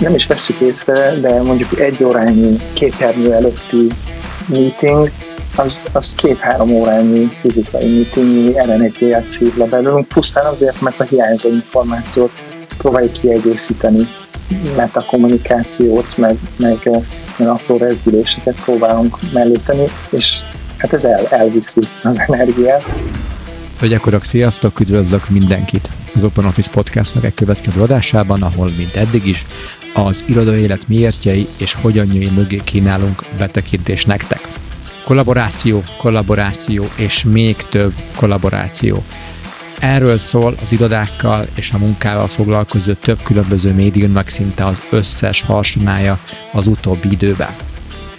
[0.00, 3.86] nem is veszük észre, de mondjuk egy órányi képernyő előtti
[4.46, 5.10] meeting,
[5.56, 11.48] az, az két-három órányi fizikai meetingnyi ellenegyélet szív le belőlünk, pusztán azért, mert a hiányzó
[11.48, 12.30] információt
[12.78, 14.08] próbáljuk kiegészíteni,
[14.76, 16.90] metakommunikációt, meg, meg
[17.36, 20.38] ilyen apró rezdüléseket próbálunk mellíteni, és
[20.76, 22.84] hát ez el, elviszi az energiát.
[23.78, 29.26] Hogy akkor sziasztok, üdvözlök mindenkit az Open Office Podcastnak egy következő adásában, ahol, mint eddig
[29.26, 29.46] is,
[29.92, 34.48] az irodai élet miértjei és hogyanjai mögé kínálunk betekintést nektek.
[35.04, 39.04] Kollaboráció, kollaboráció és még több kollaboráció.
[39.78, 46.18] Erről szól az irodákkal és a munkával foglalkozó több különböző médiumnak szinte az összes harsonája
[46.52, 47.54] az utóbbi időben.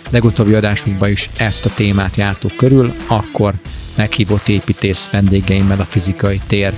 [0.10, 3.54] Legutóbbi adásunkban is ezt a témát jártuk körül, akkor
[3.96, 6.74] meghívott építész vendégeimmel a fizikai tér,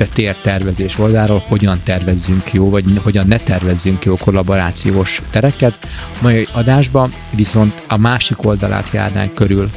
[0.00, 5.78] a tértervezés oldaláról, hogyan tervezzünk jó, vagy hogyan ne tervezzünk jó kollaborációs tereket.
[6.22, 9.70] Mai adásban viszont a másik oldalát járnánk körül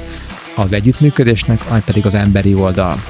[0.56, 3.04] az együttműködésnek, ami pedig az emberi oldal.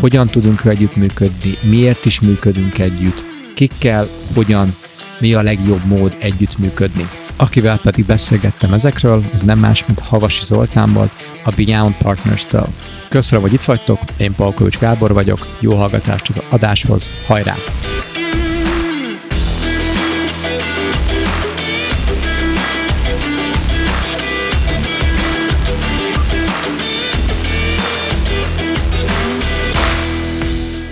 [0.00, 4.74] Hogyan tudunk együttműködni, miért is működünk együtt, kikkel, hogyan,
[5.18, 7.08] mi a legjobb mód együttműködni.
[7.40, 11.12] Akivel pedig beszélgettem ezekről, az nem más, mint Havasi Zoltán volt,
[11.44, 12.68] a Beyond Partners-től.
[13.08, 17.54] Köszönöm, hogy itt vagytok, én Palkovics Gábor vagyok, jó hallgatást az adáshoz, hajrá!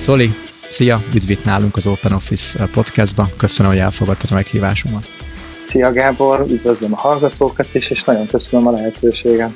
[0.02, 0.34] Zoli,
[0.70, 3.30] szia, üdv itt nálunk az Open Office podcastban.
[3.36, 5.27] Köszönöm, hogy elfogadtad a meghívásomat.
[5.68, 9.50] Szia Gábor, üdvözlöm a hallgatókat is, és nagyon köszönöm a lehetőséget.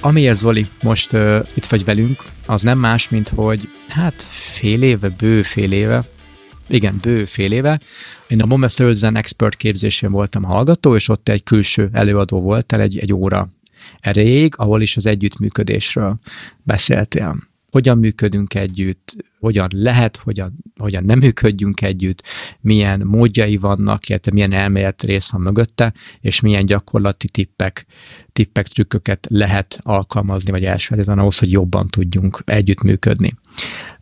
[0.00, 5.08] Amiért Zoli most uh, itt vagy velünk, az nem más, mint hogy hát fél éve,
[5.08, 6.04] bő fél éve,
[6.68, 7.80] igen, bő fél éve,
[8.28, 12.80] én a Moment Sturgeon Expert képzésén voltam hallgató, és ott egy külső előadó volt el
[12.80, 13.48] egy, egy óra
[14.00, 16.14] erejéig, ahol is az együttműködésről
[16.62, 17.36] beszéltél
[17.72, 22.22] hogyan működünk együtt, hogyan lehet, hogyan, hogyan nem működjünk együtt,
[22.60, 27.86] milyen módjai vannak, illetve milyen elmélet rész van mögötte, és milyen gyakorlati tippek,
[28.32, 33.34] tippek, trükköket lehet alkalmazni, vagy elsajátítani ahhoz, hogy jobban tudjunk együttműködni.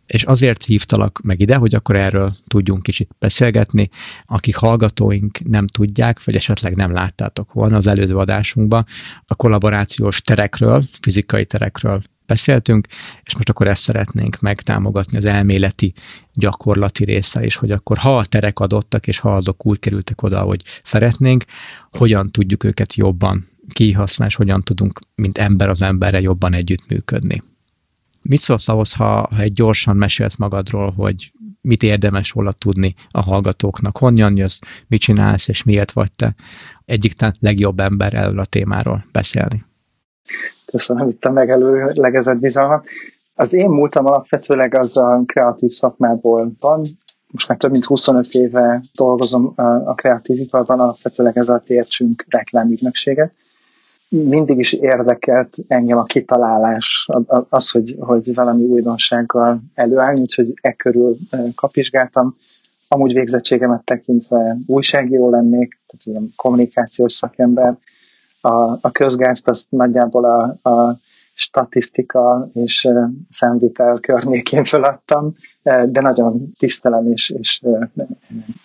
[0.05, 3.89] És azért hívtalak meg ide, hogy akkor erről tudjunk kicsit beszélgetni.
[4.25, 8.85] Akik hallgatóink nem tudják, vagy esetleg nem láttátok volna az előző adásunkban,
[9.25, 12.01] a kollaborációs terekről, fizikai terekről
[12.31, 12.87] beszéltünk,
[13.23, 15.93] és most akkor ezt szeretnénk megtámogatni az elméleti,
[16.33, 20.41] gyakorlati része is, hogy akkor ha a terek adottak, és ha azok úgy kerültek oda,
[20.41, 21.43] hogy szeretnénk,
[21.89, 27.43] hogyan tudjuk őket jobban kihasználni, és hogyan tudunk, mint ember az emberre jobban együttműködni.
[28.21, 31.31] Mit szólsz ahhoz, ha, ha egy gyorsan mesélsz magadról, hogy
[31.61, 36.35] mit érdemes róla tudni a hallgatóknak, honnan jössz, mit csinálsz, és miért vagy te
[36.85, 39.69] egyik legjobb ember erről a témáról beszélni?
[40.65, 42.85] Köszönöm itt a megelőlegezett bizalmat.
[43.35, 46.81] Az én múltam alapvetőleg az a kreatív szakmából van.
[47.27, 49.53] Most már több mint 25 éve dolgozom
[49.85, 53.33] a kreatív iparban, alapvetőleg ez a tércsünk reklámügynökséget.
[54.09, 57.07] Mindig is érdekelt engem a kitalálás,
[57.49, 61.17] az, hogy, hogy valami újdonsággal előállni, úgyhogy e körül
[61.55, 62.35] kapizsgáltam.
[62.87, 67.77] Amúgy végzettségemet tekintve újságíró lennék, tehát ilyen kommunikációs szakember,
[68.41, 70.99] a, a közgázt azt nagyjából a, a
[71.33, 72.87] statisztika és
[73.29, 77.61] számvitel környékén feladtam, de nagyon tisztelem és, és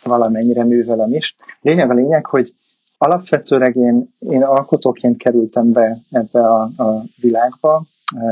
[0.03, 1.37] valamennyire művelem is.
[1.61, 2.55] Lényeg a lényeg, hogy
[2.99, 7.85] alapvetőleg én, én alkotóként kerültem be ebbe a, a világba,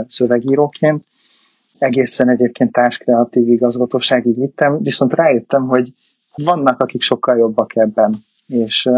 [0.09, 1.05] szövegíróként,
[1.79, 5.93] egészen egyébként társkreatív igazgatóságig vittem, viszont rájöttem, hogy
[6.35, 8.91] vannak, akik sokkal jobbak ebben, és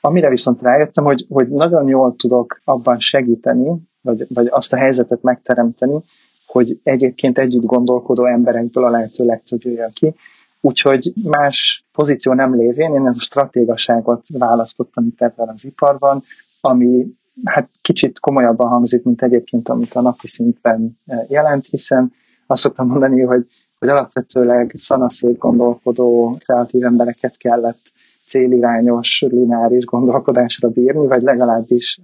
[0.00, 5.22] Amire viszont rájöttem, hogy, hogy nagyon jól tudok abban segíteni, vagy, vagy azt a helyzetet
[5.22, 6.00] megteremteni,
[6.46, 10.14] hogy egyébként együtt gondolkodó emberekből a lehető legtöbb jöjjön ki.
[10.60, 16.22] Úgyhogy más pozíció nem lévén én a stratégaságot választottam itt ebben az iparban,
[16.60, 17.06] ami
[17.44, 22.12] hát kicsit komolyabban hangzik, mint egyébként, amit a napi szintben eh, jelent, hiszen
[22.46, 23.46] azt szoktam mondani, hogy,
[23.78, 27.92] hogy alapvetőleg szanaszét gondolkodó kreatív embereket kellett
[28.26, 32.00] célirányos, lineáris gondolkodásra bírni, vagy legalábbis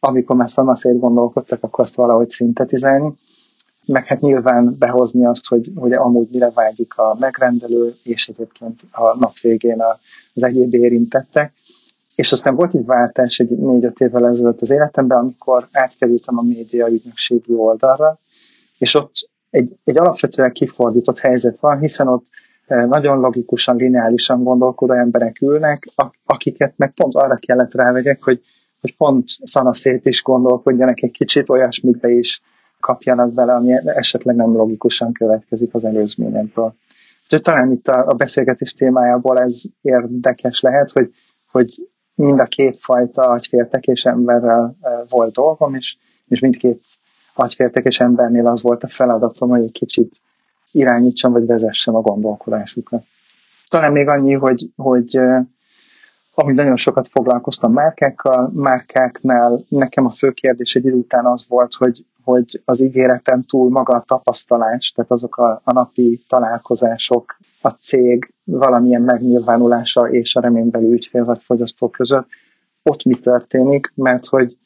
[0.00, 3.12] amikor már szanaszét gondolkodtak, akkor azt valahogy szintetizálni.
[3.86, 9.18] Meg hát nyilván behozni azt, hogy, hogy amúgy mire vágyik a megrendelő, és egyébként a
[9.18, 9.82] nap végén
[10.34, 11.52] az egyéb érintettek.
[12.14, 16.88] És aztán volt egy váltás egy négy-öt évvel ezelőtt az életemben, amikor átkerültem a média
[16.88, 18.18] ügynökségi oldalra,
[18.78, 19.12] és ott
[19.50, 22.26] egy, egy alapvetően kifordított helyzet van, hiszen ott
[22.66, 25.88] nagyon logikusan, lineálisan gondolkodó emberek ülnek,
[26.24, 28.40] akiket meg pont arra kellett rávegyek, hogy,
[28.80, 32.42] hogy pont szanaszét is gondolkodjanak egy kicsit, olyasmikbe is
[32.80, 36.74] kapjanak bele, ami esetleg nem logikusan következik az előzményekből.
[37.24, 41.10] Úgyhogy talán itt a, a beszélgetés témájából ez érdekes lehet, hogy,
[41.50, 45.96] hogy mind a két fajta agyféltekés emberrel e, volt dolgom, és,
[46.28, 46.84] és mindkét
[47.34, 50.20] agyféltekés embernél az volt a feladatom, hogy egy kicsit
[50.76, 53.02] irányítsam vagy vezessem a gondolkodásukat.
[53.68, 55.46] Talán még annyi, hogy, hogy e,
[56.34, 61.72] ami nagyon sokat foglalkoztam márkákkal, márkáknál nekem a fő kérdés egy idő után az volt,
[61.74, 67.68] hogy, hogy az ígéretem túl maga a tapasztalás, tehát azok a, a napi találkozások, a
[67.68, 72.26] cég valamilyen megnyilvánulása és a reménybeli ügyfél vagy fogyasztó között,
[72.82, 74.56] ott mi történik, mert hogy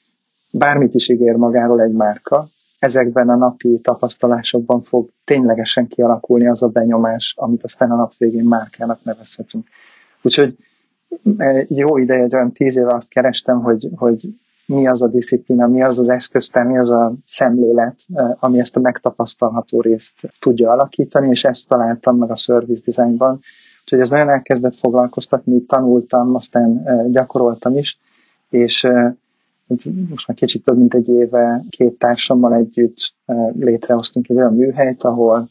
[0.51, 2.49] bármit is ígér magáról egy márka,
[2.81, 8.45] ezekben a napi tapasztalásokban fog ténylegesen kialakulni az a benyomás, amit aztán a nap végén
[8.45, 9.69] márkának nevezhetünk.
[10.23, 10.57] Úgyhogy
[11.69, 14.29] jó ideje, olyan tíz éve azt kerestem, hogy, hogy
[14.67, 17.97] mi az a disziplina, mi az az eszköztár, mi az a szemlélet,
[18.39, 23.41] ami ezt a megtapasztalható részt tudja alakítani, és ezt találtam meg a service designban.
[23.81, 27.99] Úgyhogy ez nagyon elkezdett foglalkoztatni, tanultam, aztán gyakoroltam is,
[28.51, 28.89] és
[30.09, 33.15] most már kicsit több mint egy éve két társammal együtt
[33.53, 35.49] létrehoztunk egy olyan műhelyt, ahol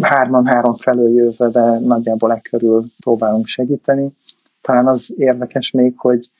[0.00, 4.12] hárman három felől jövve, de nagyjából e körül próbálunk segíteni.
[4.60, 6.30] Talán az érdekes még, hogy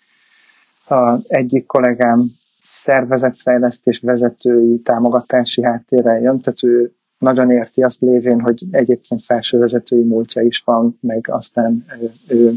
[0.89, 2.27] a egyik kollégám
[2.65, 10.43] szervezetfejlesztés vezetői támogatási háttérrel jön, tehát ő nagyon érti azt lévén, hogy egyébként felsővezetői múltja
[10.43, 12.55] is van, meg aztán ő, ő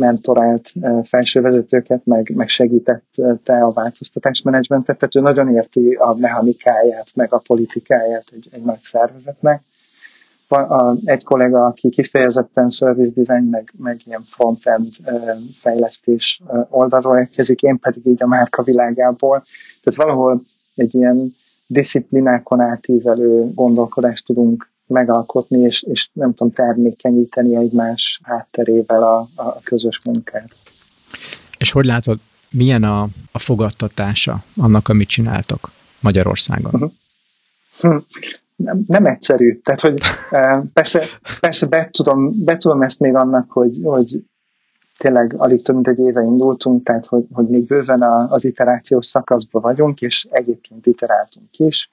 [0.00, 7.38] mentorált felsővezetőket, meg, meg segítette a változtatásmenedzsmentet, tehát ő nagyon érti a mechanikáját, meg a
[7.38, 9.62] politikáját egy, egy nagy szervezetnek,
[10.48, 14.88] a, egy kollega, aki kifejezetten service design, meg, meg ilyen front-end
[15.52, 19.42] fejlesztés oldalról érkezik, én pedig így a márka világából.
[19.82, 20.42] Tehát valahol
[20.74, 21.34] egy ilyen
[21.66, 30.00] disziplinákon átívelő gondolkodást tudunk megalkotni, és, és nem tudom, termékenyíteni egymás hátterével a, a közös
[30.04, 30.50] munkát.
[31.58, 32.18] És hogy látod,
[32.50, 35.70] milyen a, a fogadtatása annak, amit csináltok
[36.00, 36.74] Magyarországon?
[36.74, 36.92] Uh-huh.
[37.80, 37.96] Hm
[38.64, 39.60] nem, nem egyszerű.
[39.64, 39.98] Tehát, hogy
[40.30, 41.04] eh, persze,
[41.40, 44.24] persze be, tudom, be tudom ezt még annak, hogy, hogy
[44.98, 49.62] tényleg alig több mint egy éve indultunk, tehát hogy, hogy még bőven az iterációs szakaszban
[49.62, 51.90] vagyunk, és egyébként iteráltunk is,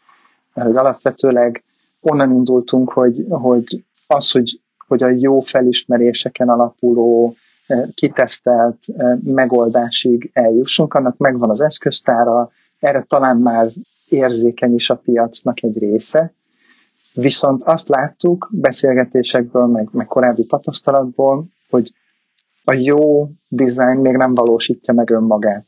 [0.54, 1.64] mert hogy alapvetőleg
[2.10, 7.36] onnan indultunk, hogy, hogy az, hogy, hogy a jó felismeréseken alapuló
[7.68, 13.68] eh, kitesztelt eh, megoldásig eljussunk, annak megvan az eszköztára, erre talán már
[14.10, 16.34] érzékeny is a piacnak egy része,
[17.20, 21.94] Viszont azt láttuk beszélgetésekből, meg, meg korábbi tapasztalatból, hogy
[22.64, 25.68] a jó dizájn még nem valósítja meg önmagát.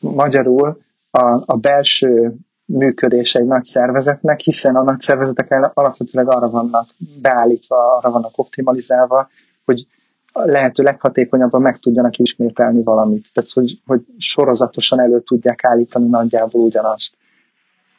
[0.00, 0.78] Magyarul
[1.10, 2.36] a, a belső
[2.68, 6.88] működése egy nagy szervezetnek, hiszen a nagy szervezetek alapvetőleg arra vannak
[7.22, 9.28] beállítva, arra vannak optimalizálva,
[9.64, 9.86] hogy
[10.32, 13.32] lehető leghatékonyabban meg tudjanak ismételni valamit.
[13.32, 17.16] Tehát, hogy, hogy sorozatosan elő tudják állítani nagyjából ugyanazt.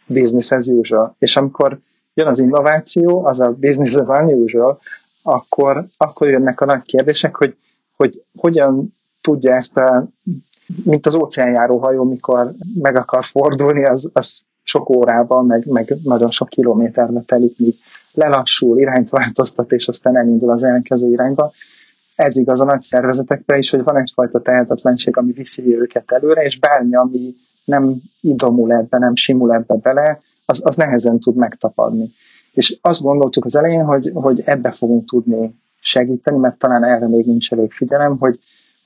[0.06, 1.16] Business as usual.
[1.20, 1.80] És amikor
[2.14, 4.80] jön az innováció, az a business as unusual,
[5.22, 7.58] akkor, akkor jönnek a nagy kérdések, hogy,
[7.96, 10.08] hogy hogyan tudja ezt a,
[10.84, 16.32] mint az óceánjáró hajó, mikor meg akar fordulni, az, az sok órában, meg, meg nagyon
[16.32, 17.76] sok kilométerbe telik, míg
[18.14, 21.52] lelassul, irányt változtat, és aztán elindul az ellenkező irányba.
[22.16, 26.60] Ez igaz a nagy szervezetekre is, hogy van egyfajta tehetetlenség, ami viszi őket előre, és
[26.60, 27.36] bármi, ami
[27.66, 32.12] nem idomul ebbe, nem simul ebbe bele, az, az nehezen tud megtapadni.
[32.52, 37.26] És azt gondoltuk az elején, hogy, hogy ebbe fogunk tudni segíteni, mert talán erre még
[37.26, 38.40] nincs elég figyelem, hogy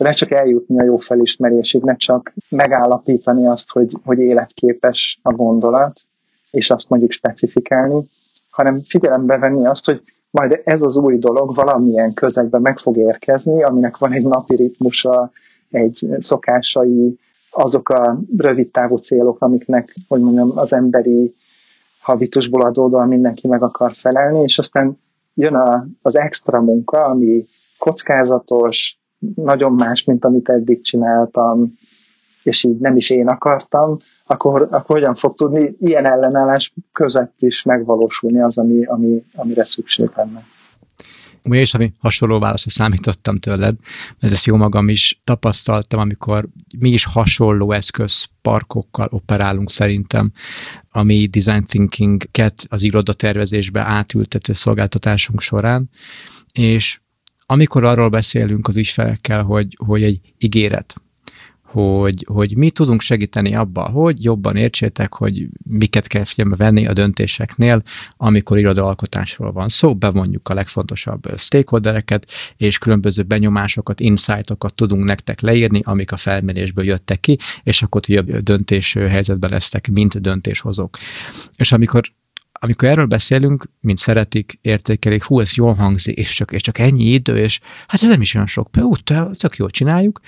[0.03, 5.99] ne csak eljutni a jó felismerésig, ne csak megállapítani azt, hogy, hogy életképes a gondolat,
[6.51, 8.03] és azt mondjuk specifikálni,
[8.49, 13.63] hanem figyelembe venni azt, hogy majd ez az új dolog valamilyen közegben meg fog érkezni,
[13.63, 15.31] aminek van egy napi ritmusa,
[15.69, 17.19] egy szokásai,
[17.49, 21.35] azok a rövid távú célok, amiknek, hogy mondjam, az emberi
[22.01, 24.99] habitusból adódóan mindenki meg akar felelni, és aztán
[25.33, 27.45] jön a, az extra munka, ami
[27.77, 28.97] kockázatos,
[29.35, 31.77] nagyon más, mint amit eddig csináltam,
[32.43, 37.63] és így nem is én akartam, akkor, akkor hogyan fog tudni ilyen ellenállás között is
[37.63, 40.43] megvalósulni az, ami, ami, amire szükség lenne?
[41.45, 43.75] Ugye is ami hasonló válaszra számítottam tőled,
[44.19, 46.47] mert ezt jó magam is tapasztaltam, amikor
[46.79, 50.31] mi is hasonló eszközparkokkal operálunk szerintem,
[50.91, 55.89] ami design thinking-ket az irodatervezésbe átültető szolgáltatásunk során,
[56.51, 56.99] és
[57.45, 60.95] amikor arról beszélünk az ügyfelekkel, hogy, hogy egy ígéret,
[61.73, 66.93] hogy, hogy mi tudunk segíteni abba, hogy jobban értsétek, hogy miket kell figyelembe venni a
[66.93, 67.81] döntéseknél,
[68.17, 75.81] amikor irodalkotásról van szó, bevonjuk a legfontosabb stakeholdereket, és különböző benyomásokat, insightokat tudunk nektek leírni,
[75.83, 80.97] amik a felmérésből jöttek ki, és akkor jobb döntés helyzetben lesztek, mint döntéshozók.
[81.55, 82.11] És amikor
[82.63, 87.03] amikor erről beszélünk, mint szeretik, értékelik, hú, ez jól hangzik, és csak, és csak ennyi
[87.03, 88.95] idő, és hát ez nem is olyan sok, ú,
[89.37, 90.19] tök jól csináljuk,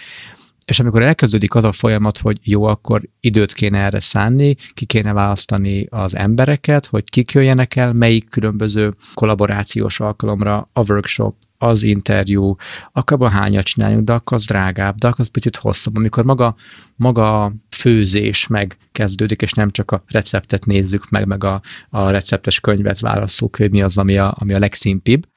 [0.65, 5.13] és amikor elkezdődik az a folyamat, hogy jó, akkor időt kéne erre szánni, ki kéne
[5.13, 12.55] választani az embereket, hogy kik jöjjenek el, melyik különböző kollaborációs alkalomra, a workshop, az interjú,
[12.91, 15.97] akkor hányat csináljunk, de akkor az drágább, de akkor az picit hosszabb.
[15.97, 16.55] Amikor maga,
[16.95, 22.99] maga főzés megkezdődik, és nem csak a receptet nézzük meg, meg a, a receptes könyvet
[22.99, 25.27] válaszoljuk, hogy mi az, ami a, ami a legszimpibb,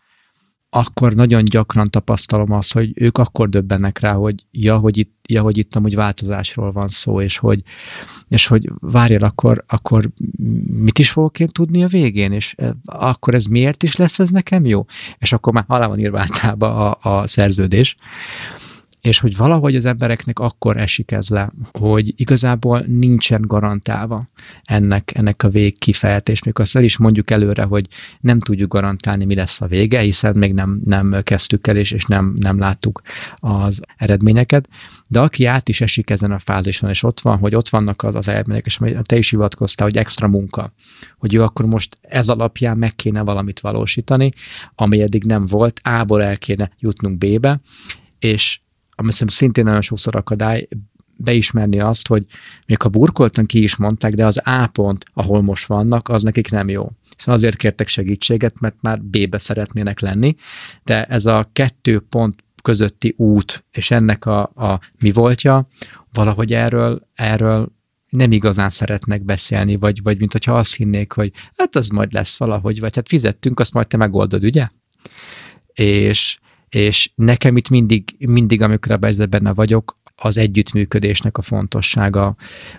[0.71, 5.43] akkor nagyon gyakran tapasztalom azt, hogy ők akkor döbbennek rá, hogy ja, hogy itt, ja,
[5.43, 7.63] hogy itt amúgy változásról van szó, és hogy,
[8.29, 10.11] és hogy várjál, akkor, akkor
[10.69, 14.19] mit is fogok én tudni a végén, és eh, akkor ez miért is lesz?
[14.19, 14.85] Ez nekem jó?
[15.19, 16.21] És akkor már alá van írva
[16.59, 17.97] a, a szerződés
[19.01, 24.29] és hogy valahogy az embereknek akkor esik ez le, hogy igazából nincsen garantálva
[24.65, 27.87] ennek, ennek a vég kifejtés, mikor azt el is mondjuk előre, hogy
[28.21, 32.05] nem tudjuk garantálni, mi lesz a vége, hiszen még nem, nem kezdtük el, és, és
[32.05, 33.03] nem, nem láttuk
[33.37, 34.69] az eredményeket,
[35.09, 38.15] de aki át is esik ezen a fázison, és ott van, hogy ott vannak az,
[38.15, 40.73] az eredmények, és te is hivatkoztál, hogy extra munka,
[41.19, 44.31] hogy jó, akkor most ez alapján meg kéne valamit valósítani,
[44.75, 47.61] ami eddig nem volt, A-ból el kéne jutnunk B-be,
[48.19, 48.61] és
[49.01, 50.69] ami szerintem szintén nagyon sokszor akadály,
[51.17, 52.25] beismerni azt, hogy
[52.67, 56.51] még ha burkoltan ki is mondták, de az A pont, ahol most vannak, az nekik
[56.51, 56.91] nem jó.
[57.17, 60.37] Szóval azért kértek segítséget, mert már B-be szeretnének lenni,
[60.85, 65.69] de ez a kettő pont közötti út, és ennek a, a mi voltja,
[66.13, 67.73] valahogy erről, erről
[68.09, 72.37] nem igazán szeretnek beszélni, vagy, vagy mint hogyha azt hinnék, hogy hát az majd lesz
[72.37, 74.69] valahogy, vagy hát fizettünk, azt majd te megoldod, ugye?
[75.73, 82.37] És, és nekem itt mindig, mindig amikor a benne vagyok, az együttműködésnek a fontossága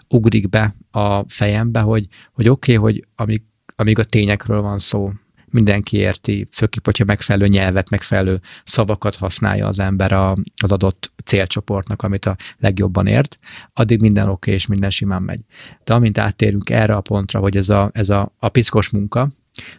[0.07, 3.41] ugrik be a fejembe, hogy, hogy oké, okay, hogy amíg,
[3.75, 5.11] amíg a tényekről van szó,
[5.51, 12.01] mindenki érti, főképp, hogyha megfelelő nyelvet, megfelelő szavakat használja az ember a, az adott célcsoportnak,
[12.01, 13.39] amit a legjobban ért,
[13.73, 15.41] addig minden oké, okay, és minden simán megy.
[15.83, 19.29] De amint áttérünk erre a pontra, hogy ez a, ez a, a piszkos munka,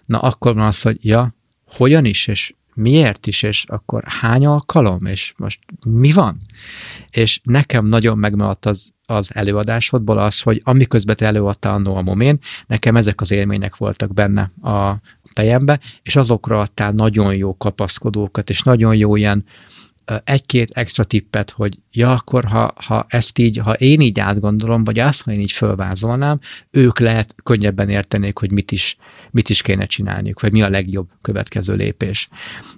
[0.05, 5.07] na akkor van az, hogy ja, hogyan is, és miért is, és akkor hány alkalom,
[5.07, 6.37] és most mi van?
[7.11, 12.39] És nekem nagyon megmaradt az, az előadásodból az, hogy amiközben te előadtál annó a momén,
[12.67, 15.01] nekem ezek az élmények voltak benne a
[15.35, 19.45] fejembe, és azokra adtál nagyon jó kapaszkodókat, és nagyon jó ilyen
[20.25, 24.99] egy-két extra tippet, hogy ja, akkor ha, ha ezt így, ha én így átgondolom, vagy
[24.99, 26.39] azt, ha én így fölvázolnám,
[26.71, 28.97] ők lehet könnyebben értenék, hogy mit is,
[29.31, 32.29] mit is kéne csinálniuk, vagy mi a legjobb következő lépés.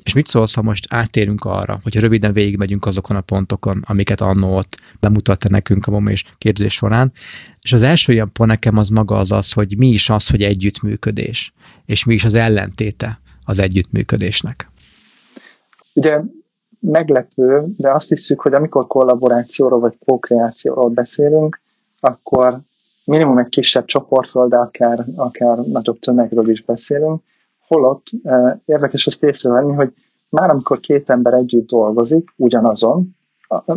[0.02, 4.56] És mit szólsz, ha most átérünk arra, hogyha röviden végigmegyünk azokon a pontokon, amiket annó
[4.56, 7.12] ott bemutatta nekünk a MOMA és képzés során,
[7.60, 10.42] és az első ilyen pont nekem az maga az az, hogy mi is az, hogy
[10.42, 11.52] együttműködés,
[11.86, 14.70] és mi is az ellentéte az együttműködésnek.
[15.92, 16.20] Ugye
[16.82, 21.60] meglepő, de azt hiszük, hogy amikor kollaborációról vagy co-kreációról beszélünk,
[22.00, 22.58] akkor
[23.04, 27.22] minimum egy kisebb csoportról, de akár, akár nagyobb tömegről is beszélünk,
[27.66, 29.92] holott eh, érdekes azt észrevenni, hogy
[30.28, 33.14] már amikor két ember együtt dolgozik, ugyanazon,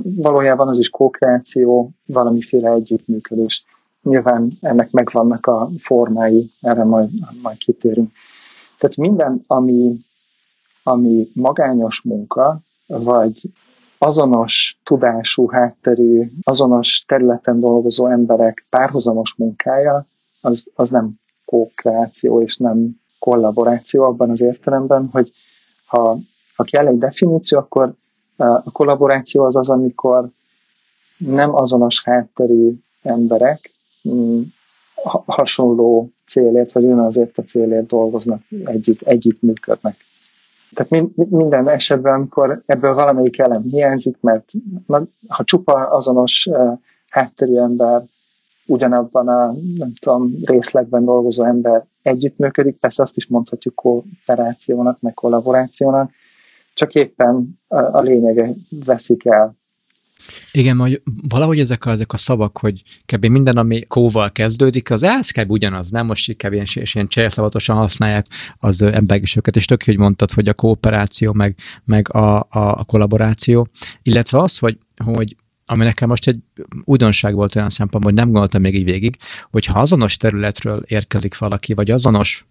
[0.02, 3.66] valójában az is co-kreáció, valamiféle együttműködés.
[4.02, 7.10] Nyilván ennek megvannak a formái, erre majd,
[7.42, 8.12] majd kitérünk.
[8.78, 10.00] Tehát minden, ami,
[10.84, 13.42] ami magányos munka, vagy
[13.98, 20.08] azonos tudású, hátterű, azonos területen dolgozó emberek párhuzamos munkája,
[20.42, 21.14] az, az nem
[21.46, 25.32] kókreáció és nem kollaboráció abban az értelemben, hogy
[25.86, 26.18] ha,
[26.56, 27.94] ha kell egy definíció, akkor
[28.38, 30.30] a kollaboráció az az, amikor
[31.18, 33.72] nem azonos hátterű emberek
[34.10, 34.42] mm,
[35.26, 39.96] hasonló célért, vagy ugyanazért a célért dolgoznak, együtt, együtt működnek
[40.76, 44.52] tehát minden esetben, amikor ebből valamelyik elem hiányzik, mert
[45.28, 46.50] ha csupa azonos
[47.10, 48.04] hátterű ember
[48.66, 56.12] ugyanabban a nem tudom, részlegben dolgozó ember együttműködik, persze azt is mondhatjuk kooperációnak, meg kollaborációnak,
[56.74, 58.50] csak éppen a lényege
[58.86, 59.56] veszik el.
[60.52, 63.26] Igen, hogy valahogy ezek a, ezek a szavak, hogy kb.
[63.26, 65.52] minden, ami kóval kezdődik, az ez kb.
[65.52, 66.06] ugyanaz, nem?
[66.06, 66.54] Most kb.
[66.54, 68.26] ilyen, ilyen cselszavatosan használják
[68.58, 72.48] az emberek is őket, és tök hogy mondtad, hogy a kooperáció, meg, meg a, a,
[72.50, 73.68] a kollaboráció,
[74.02, 76.40] illetve az, hogy, hogy ami nekem most egy
[76.84, 79.18] újdonság volt olyan szempontból, hogy nem gondoltam még így végig,
[79.52, 82.46] hogy ha azonos területről érkezik valaki, vagy azonos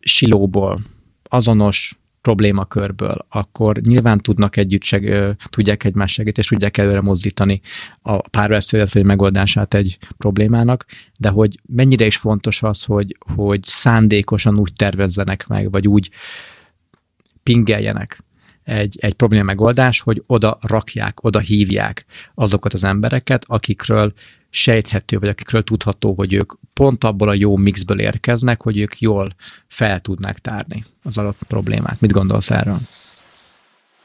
[0.00, 0.80] silóból,
[1.22, 7.60] azonos problémakörből, akkor nyilván tudnak együtt seg, tudják egymás segíteni, és tudják előre mozdítani
[8.02, 10.86] a párbeszédet vagy megoldását egy problémának,
[11.18, 16.10] de hogy mennyire is fontos az, hogy, hogy szándékosan úgy tervezzenek meg, vagy úgy
[17.42, 18.24] pingeljenek
[18.62, 22.04] egy, egy probléma megoldás, hogy oda rakják, oda hívják
[22.34, 24.12] azokat az embereket, akikről
[24.54, 29.26] sejthető, vagy akikről tudható, hogy ők pont abból a jó mixből érkeznek, hogy ők jól
[29.66, 32.00] fel tudnák tárni az adott problémát.
[32.00, 32.78] Mit gondolsz erről?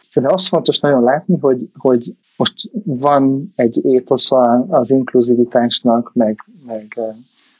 [0.09, 2.53] Szerintem az fontos nagyon látni, hogy, hogy most
[2.83, 4.29] van egy étosz
[4.67, 7.15] az inkluzivitásnak, meg, meg eh,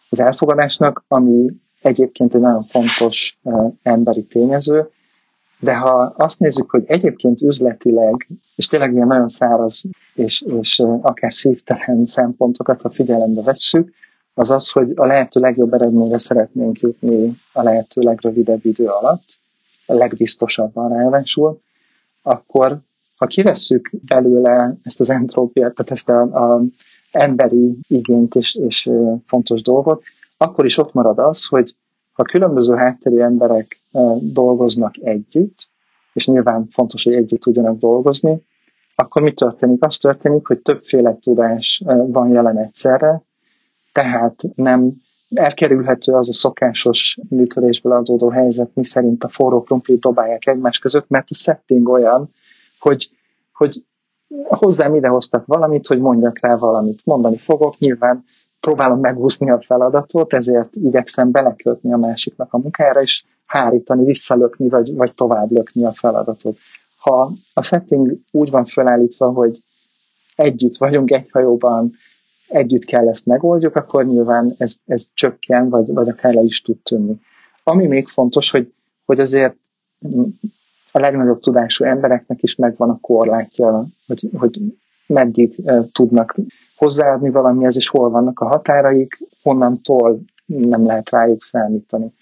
[0.10, 4.90] az elfogadásnak, ami egyébként egy nagyon fontos eh, emberi tényező,
[5.60, 11.34] de ha azt nézzük, hogy egyébként üzletileg, és tényleg ilyen nagyon száraz és, és akár
[11.34, 13.94] szívtelen szempontokat, ha figyelembe vesszük,
[14.34, 19.24] az az, hogy a lehető legjobb eredményre szeretnénk jutni a lehető legrövidebb idő alatt,
[19.86, 21.60] a legbiztosabban ráadásul,
[22.22, 22.80] akkor
[23.18, 26.62] ha kivesszük belőle ezt az entrópiát, tehát ezt a,
[27.12, 28.90] emberi igényt és, és
[29.26, 30.04] fontos dolgot,
[30.38, 31.76] akkor is ott marad az, hogy
[32.12, 33.79] ha különböző hátterű emberek
[34.20, 35.70] dolgoznak együtt,
[36.14, 38.42] és nyilván fontos, hogy együtt tudjanak dolgozni,
[38.96, 39.84] akkor mi történik?
[39.86, 43.24] Az történik, hogy többféle tudás van jelen egyszerre,
[43.92, 44.94] tehát nem
[45.30, 51.08] elkerülhető az a szokásos működésből adódó helyzet, mi szerint a forró krumplit dobálják egymás között,
[51.08, 52.30] mert a setting olyan,
[52.80, 53.10] hogy,
[53.54, 53.84] hogy
[54.48, 57.02] hozzám idehoztak valamit, hogy mondjak rá valamit.
[57.06, 58.24] Mondani fogok, nyilván
[58.60, 64.96] próbálom megúszni a feladatot, ezért igyekszem belekötni a másiknak a munkára, és hárítani, visszalökni, vagy,
[64.96, 66.58] vagy tovább lökni a feladatot.
[66.98, 69.60] Ha a setting úgy van felállítva, hogy
[70.36, 71.92] együtt vagyunk egy hajóban,
[72.48, 76.78] együtt kell ezt megoldjuk, akkor nyilván ez, ez csökken, vagy, vagy akár le is tud
[76.78, 77.20] tűnni.
[77.64, 78.74] Ami még fontos, hogy,
[79.06, 79.56] hogy azért
[80.92, 84.62] a legnagyobb tudású embereknek is megvan a korlátja, hogy, hogy
[85.08, 86.36] meddig tudnak
[86.76, 92.14] hozzáadni valamihez, és hol vannak a határaik, honnantól nem lehet rájuk számítani.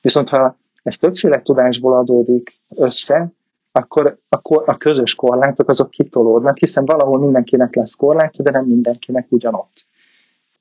[0.00, 3.32] Viszont ha ez többféle tudásból adódik össze,
[3.72, 9.26] akkor, akkor a közös korlátok azok kitolódnak, hiszen valahol mindenkinek lesz korlátja, de nem mindenkinek
[9.28, 9.86] ugyanott.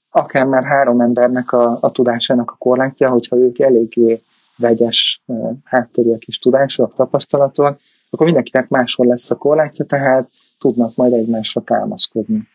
[0.10, 4.22] Akár már három embernek a, a tudásának a korlátja, hogyha ők eléggé
[4.58, 5.24] vegyes
[5.64, 7.78] háttérűek és tudások, tapasztalatok,
[8.10, 12.48] akkor mindenkinek máshol lesz a korlátja, tehát tudnak majd egymásra támaszkodni.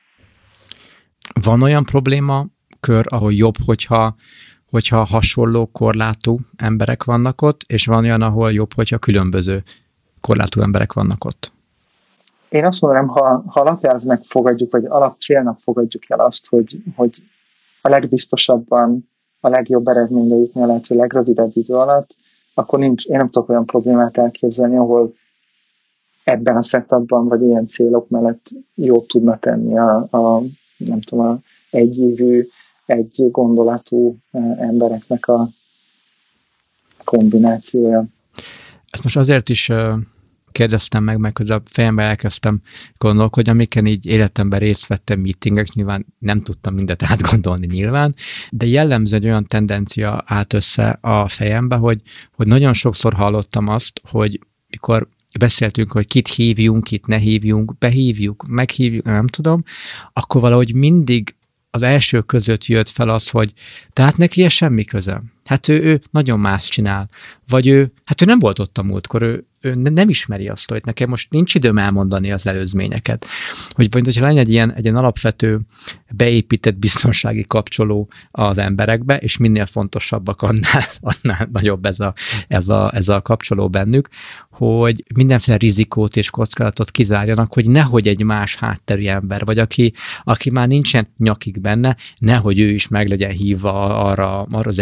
[1.42, 2.46] Van olyan probléma
[2.80, 4.14] kör, ahol jobb, hogyha,
[4.70, 9.62] hogyha hasonló korlátú emberek vannak ott, és van olyan, ahol jobb, hogyha különböző
[10.20, 11.52] korlátú emberek vannak ott?
[12.48, 17.22] Én azt mondanám, ha, ha alapelvnek fogadjuk, vagy alapcélnak fogadjuk el azt, hogy, hogy
[17.80, 19.08] a legbiztosabban
[19.40, 22.16] a legjobb eredményre jutni a lehető legrövidebb idő alatt,
[22.54, 25.14] akkor nincs, én nem tudok olyan problémát elképzelni, ahol
[26.24, 30.42] ebben a setupban, vagy ilyen célok mellett jót tudna tenni a, a
[30.76, 31.38] nem tudom, a
[31.70, 32.48] egyívű,
[32.90, 34.16] egy gondolatú
[34.58, 35.48] embereknek a
[37.04, 38.04] kombinációja.
[38.90, 39.70] Ezt most azért is
[40.52, 42.60] kérdeztem meg, meg hogy a fejembe elkezdtem
[42.98, 48.14] gondolkodni, amiken így életemben részt vettem meetingek, nyilván nem tudtam mindet átgondolni nyilván,
[48.50, 52.00] de jellemző egy olyan tendencia állt össze a fejembe, hogy,
[52.36, 58.46] hogy nagyon sokszor hallottam azt, hogy mikor beszéltünk, hogy kit hívjunk, kit ne hívjunk, behívjuk,
[58.48, 59.62] meghívjuk, nem tudom,
[60.12, 61.34] akkor valahogy mindig
[61.70, 63.52] az első között jött fel az, hogy
[63.92, 65.22] tehát neki ez semmi köze.
[65.50, 67.08] Hát ő, ő nagyon más csinál.
[67.48, 70.82] Vagy ő, hát ő nem volt ott a múltkor, ő, ő nem ismeri azt, hogy
[70.84, 73.26] nekem most nincs időm elmondani az előzményeket.
[73.70, 75.60] Hogy vagy hogyha lenne egy ilyen, egy ilyen alapvető
[76.10, 82.14] beépített biztonsági kapcsoló az emberekbe, és minél fontosabbak annál, annál nagyobb ez a,
[82.48, 84.08] ez, a, ez a kapcsoló bennük,
[84.50, 89.92] hogy mindenféle rizikót és kockázatot kizárjanak, hogy nehogy egy más hátterű ember, vagy aki,
[90.24, 94.78] aki már nincsen nyakig benne, nehogy ő is meg legyen hívva arra, arra az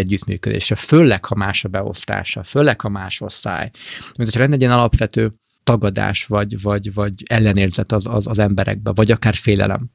[0.59, 3.71] együttműködésre, főleg, ha más a beosztása, főleg, ha más osztály.
[4.17, 5.33] Mint hogyha lenne egy ilyen alapvető
[5.65, 9.91] tagadás, vagy, vagy, vagy ellenérzet az, az, az emberekbe, vagy akár félelem,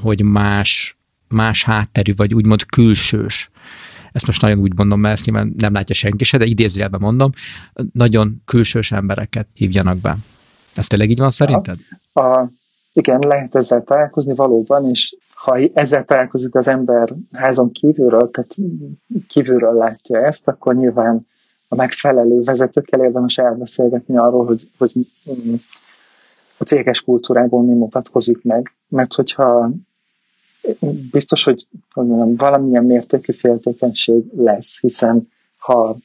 [0.00, 3.50] hogy más, más hátterű, vagy úgymond külsős
[4.12, 7.30] ezt most nagyon úgy mondom, mert ezt nyilván nem látja senki se, de idézőjelben mondom,
[7.92, 10.16] nagyon külsős embereket hívjanak be.
[10.74, 11.78] Ez tényleg így van szerinted?
[12.12, 12.50] A, a,
[12.92, 18.56] igen, lehet ezzel találkozni valóban, és ha ezzel találkozik az ember házon kívülről, tehát
[19.28, 21.26] kívülről látja ezt, akkor nyilván
[21.68, 24.92] a megfelelő vezetőkkel érdemes elbeszélgetni arról, hogy, hogy
[26.58, 29.70] a céges kultúrából mi mutatkozik meg, mert hogyha
[31.10, 35.96] biztos, hogy, hogy mondjam, valamilyen mértékű féltékenység lesz, hiszen ha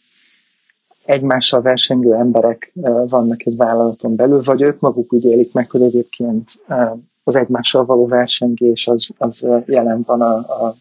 [1.06, 2.72] egymással versengő emberek
[3.08, 6.50] vannak egy vállalaton belül, vagy ők maguk úgy élik meg, hogy egyébként
[7.24, 10.76] az egymással való versengés az, az jelen van a, a,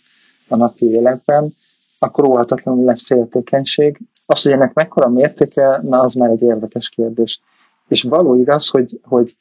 [0.48, 1.54] a napi életben,
[1.98, 3.98] akkor óhatatlanul lesz féltékenység.
[4.26, 7.40] Az, hogy ennek mekkora mértéke, na az már egy érdekes kérdés.
[7.88, 9.36] És való igaz, hogy, hogy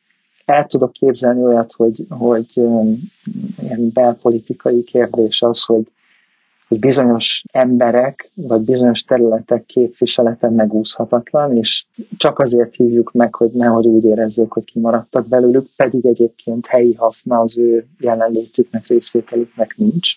[0.46, 2.46] el tudok képzelni olyat, hogy, hogy
[3.62, 5.88] ilyen belpolitikai kérdés az, hogy,
[6.74, 11.86] hogy bizonyos emberek, vagy bizonyos területek képviselete megúszhatatlan, és
[12.18, 17.40] csak azért hívjuk meg, hogy nehogy úgy érezzék, hogy kimaradtak belőlük, pedig egyébként helyi haszna
[17.40, 20.12] az ő jelenlétüknek, részvételüknek nincs.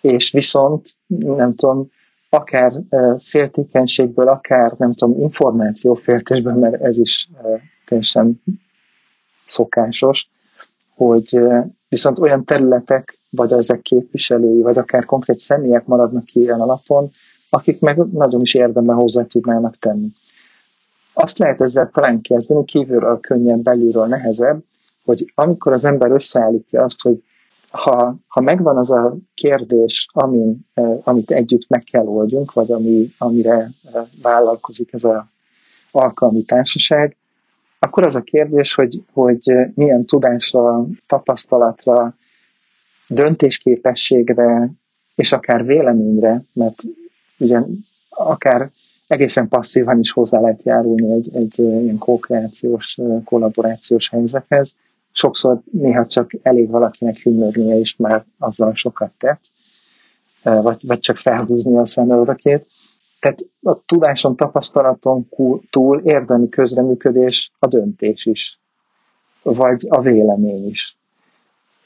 [0.00, 0.88] És viszont,
[1.18, 1.90] nem tudom,
[2.28, 2.72] akár
[3.18, 7.28] féltékenységből, akár, nem tudom, információféltésből, mert ez is
[7.86, 8.42] teljesen
[9.46, 10.30] szokásos,
[10.94, 11.38] hogy
[11.88, 17.10] viszont olyan területek, vagy ezek képviselői, vagy akár konkrét személyek maradnak ki ilyen alapon,
[17.50, 20.08] akik meg nagyon is érdemben hozzá tudnának tenni.
[21.12, 24.62] Azt lehet ezzel talán kezdeni, kívülről könnyebb, belülről nehezebb,
[25.04, 27.22] hogy amikor az ember összeállítja azt, hogy
[27.70, 30.66] ha, ha megvan az a kérdés, amin,
[31.02, 33.70] amit együtt meg kell oldjunk, vagy ami, amire
[34.22, 35.22] vállalkozik ez az
[35.90, 37.16] alkalmi társaság,
[37.78, 42.14] akkor az a kérdés, hogy, hogy milyen tudásra, tapasztalatra,
[43.08, 44.70] döntésképességre,
[45.14, 46.82] és akár véleményre, mert
[47.38, 47.60] ugye
[48.08, 48.70] akár
[49.06, 54.76] egészen passzívan is hozzá lehet járulni egy, egy ilyen kókreációs, kollaborációs helyzethez.
[55.12, 59.40] Sokszor néha csak elég valakinek hümmögnie is már azzal sokat tett,
[60.42, 62.66] vagy, vagy csak felhúzni a szemöldökét.
[63.20, 65.28] Tehát a tudáson, tapasztalaton
[65.70, 68.60] túl érdemi közreműködés a döntés is,
[69.42, 70.96] vagy a vélemény is.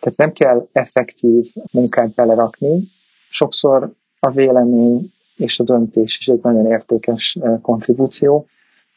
[0.01, 2.89] Tehát nem kell effektív munkát belerakni,
[3.31, 8.47] sokszor a vélemény és a döntés is egy nagyon értékes kontribúció,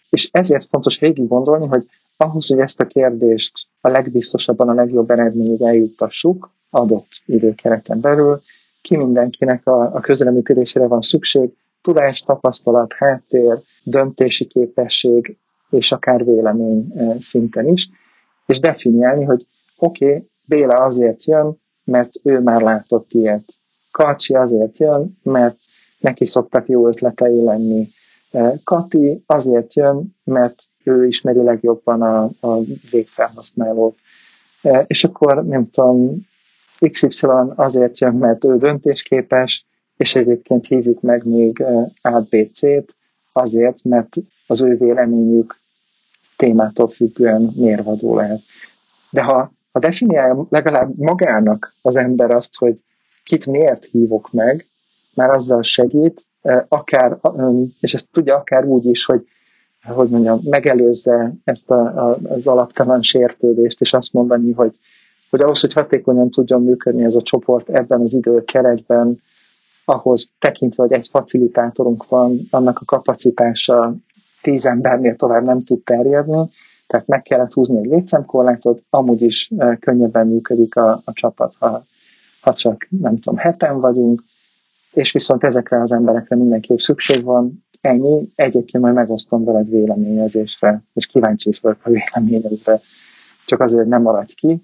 [0.09, 1.85] és ezért fontos végig gondolni, hogy
[2.17, 8.41] ahhoz, hogy ezt a kérdést a legbiztosabban, a legjobb eredményig eljuttassuk adott időkereten belül,
[8.81, 15.37] ki mindenkinek a, a közreműködésére van szükség, tudás, tapasztalat, háttér, döntési képesség,
[15.69, 17.89] és akár vélemény szinten is,
[18.45, 19.45] és definiálni, hogy
[19.77, 23.53] oké, okay, Béla azért jön, mert ő már látott ilyet.
[23.91, 25.57] Kacsi azért jön, mert
[25.99, 27.89] neki szoktak jó ötletei lenni.
[28.31, 32.59] Eh, Kati azért jön, mert ő ismeri legjobban a, a
[32.91, 33.97] végfelhasználót.
[34.61, 36.27] Eh, és akkor nem tudom,
[36.91, 39.65] XY azért jön, mert ő döntésképes,
[39.97, 41.63] és egyébként hívjuk meg még
[42.01, 42.95] ABC-t
[43.31, 44.15] azért, mert
[44.47, 45.59] az ő véleményük
[46.37, 48.41] témától függően mérvadó lehet.
[49.09, 52.81] De ha, ha definiálja legalább magának az ember azt, hogy
[53.23, 54.65] kit miért hívok meg,
[55.15, 56.21] már azzal segít,
[56.67, 57.17] akár,
[57.79, 59.27] és ezt tudja akár úgy is, hogy
[59.83, 64.75] hogy mondjam, megelőzze ezt a, a, az alaptalan sértődést, és azt mondani, hogy,
[65.29, 69.21] hogy ahhoz, hogy hatékonyan tudjon működni ez a csoport ebben az időkeretben,
[69.85, 73.95] ahhoz tekintve, hogy egy facilitátorunk van, annak a kapacitása
[74.41, 76.49] tíz embernél tovább nem tud terjedni,
[76.87, 81.85] tehát meg kellett húzni egy létszámkorlátot, amúgy is könnyebben működik a, a csapat, ha,
[82.41, 84.23] ha csak nem tudom, heten vagyunk,
[84.93, 91.05] és viszont ezekre az emberekre mindenképp szükség van, ennyi, egyébként majd megosztom veled véleményezésre, és
[91.05, 92.79] kíváncsi is vagyok a véleményedre,
[93.45, 94.63] csak azért nem maradj ki.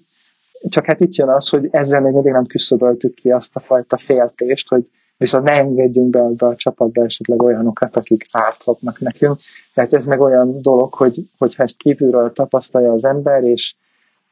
[0.68, 3.96] Csak hát itt jön az, hogy ezzel még mindig nem küszöböltük ki azt a fajta
[3.96, 9.38] féltést, hogy viszont ne engedjünk be ebbe a csapatba esetleg olyanokat, akik árthatnak nekünk.
[9.74, 13.74] Tehát ez meg olyan dolog, hogy, hogyha ezt kívülről tapasztalja az ember, és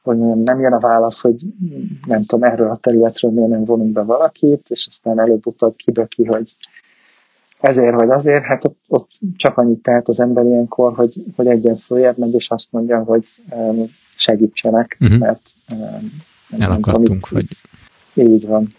[0.03, 1.37] hogy nem jön a válasz, hogy
[2.07, 6.53] nem tudom, erről a területről miért nem vonunk be valakit, és aztán előbb-utóbb kiböki, hogy
[7.61, 11.77] ezért vagy azért, hát ott, ott csak annyit tehet az ember ilyenkor, hogy, hogy egyen
[11.77, 13.85] följebb megy, és azt mondja, hogy um,
[14.17, 15.19] segítsenek, uh-huh.
[15.19, 16.23] mert um,
[16.59, 17.47] elakadtunk, hogy...
[18.15, 18.75] Így van.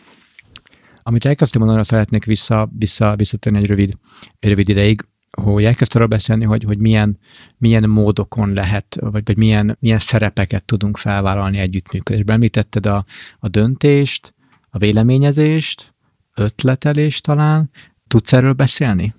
[1.09, 3.93] Amit elkezdtem mondani, szeretnék vissza, vissza, visszatérni egy rövid,
[4.39, 5.05] egy rövid ideig,
[5.41, 7.17] hogy elkezdtem arról beszélni, hogy, hogy milyen,
[7.57, 12.35] milyen módokon lehet, vagy, vagy milyen, milyen szerepeket tudunk felvállalni együttműködésben.
[12.35, 13.05] Említetted a,
[13.39, 14.33] a döntést,
[14.69, 15.93] a véleményezést,
[16.35, 17.69] ötletelést talán.
[18.07, 19.13] Tudsz erről beszélni?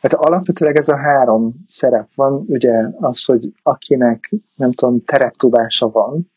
[0.00, 6.32] Hát alapvetőleg ez a három szerep van, ugye az, hogy akinek, nem tudom, tereptudása van,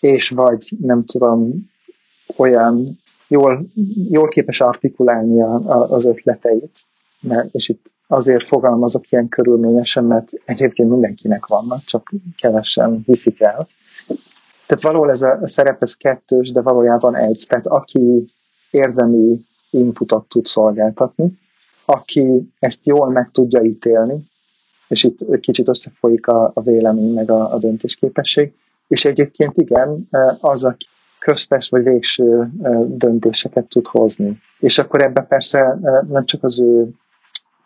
[0.00, 1.70] és vagy nem tudom,
[2.36, 3.66] olyan jól,
[4.10, 6.78] jól képes artikulálni a, a, az ötleteit,
[7.20, 13.68] mert, és itt azért fogalmazok ilyen körülményesen, mert egyébként mindenkinek vannak, csak kevesen hiszik el.
[14.66, 17.44] Tehát valahol ez a szerep ez kettős, de valójában egy.
[17.48, 18.32] Tehát aki
[18.70, 21.38] érdemi inputot tud szolgáltatni,
[21.84, 24.30] aki ezt jól meg tudja ítélni,
[24.88, 28.54] és itt kicsit összefolyik a, a vélemény meg a, a döntésképesség,
[28.88, 30.08] és egyébként igen,
[30.40, 30.86] az, aki
[31.24, 32.50] köztes vagy végső
[32.86, 34.38] döntéseket tud hozni.
[34.58, 36.88] És akkor ebbe persze nem csak az ő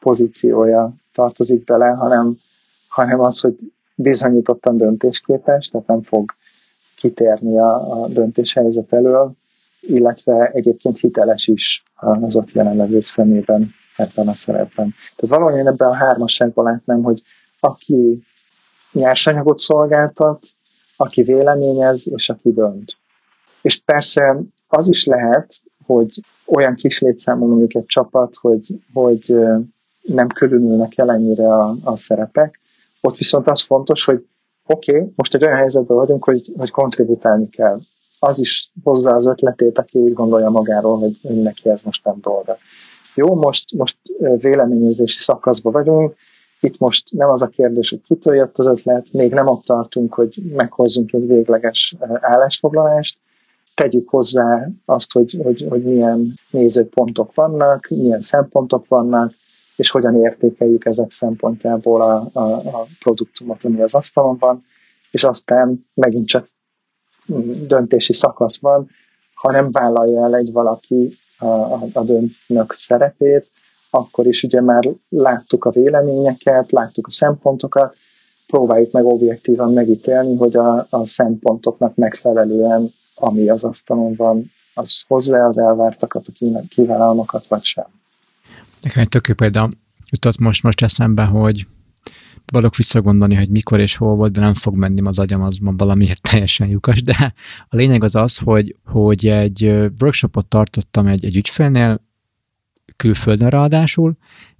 [0.01, 2.37] pozíciója tartozik bele, hanem,
[2.89, 3.57] hanem az, hogy
[3.95, 6.31] bizonyítottan döntésképes, tehát nem fog
[6.97, 9.33] kitérni a, a döntéshelyzet elől,
[9.81, 14.95] illetve egyébként hiteles is az ott jelenlevők szemében ebben a szerepben.
[15.17, 17.23] Tehát valójában ebben a hármasságban látnám, hogy
[17.61, 18.23] aki
[18.93, 20.47] nyersanyagot szolgáltat,
[20.97, 22.97] aki véleményez, és aki dönt.
[23.67, 25.55] És persze az is lehet,
[25.87, 29.35] hogy olyan kis létszámú mondjuk egy csapat, hogy, hogy
[30.03, 32.61] nem körülülnek el ennyire a, a szerepek.
[33.01, 34.27] Ott viszont az fontos, hogy
[34.67, 37.81] oké, okay, most egy olyan helyzetben vagyunk, hogy, hogy kontributálni kell.
[38.19, 42.57] Az is hozza az ötletét, aki úgy gondolja magáról, hogy, neki ez most nem dolga.
[43.15, 43.97] Jó, most, most
[44.39, 46.15] véleményezési szakaszban vagyunk,
[46.61, 50.15] itt most nem az a kérdés, hogy kitől jött az ötlet, még nem ott tartunk,
[50.15, 53.19] hogy meghozzunk egy végleges állásfoglalást,
[53.77, 59.33] tegyük hozzá azt, hogy, hogy, hogy milyen nézőpontok vannak, milyen szempontok vannak,
[59.77, 64.65] és hogyan értékeljük ezek szempontjából a, a, a produktumot, ami az asztalon van,
[65.11, 66.49] és aztán megint csak
[67.67, 68.89] döntési szakaszban,
[69.35, 73.51] ha nem vállalja el egy valaki a, a, a döntnök szerepét,
[73.91, 77.97] akkor is ugye már láttuk a véleményeket, láttuk a szempontokat,
[78.47, 85.47] próbáljuk meg objektívan megítélni, hogy a, a szempontoknak megfelelően, ami az asztalon van, az hozzá
[85.47, 87.87] az elvártakat, a kívánalmakat, vagy sem.
[88.81, 89.71] Nekem egy tök példa
[90.11, 91.67] jutott most, most eszembe, hogy
[92.47, 96.23] valok visszagondolni, hogy mikor és hol volt, de nem fog menni az agyam, az valamiért
[96.23, 97.35] teljesen lyukas, de
[97.69, 99.65] a lényeg az az, hogy, hogy egy
[100.01, 102.05] workshopot tartottam egy, egy ügyfélnél,
[102.97, 104.17] külföldön ráadásul,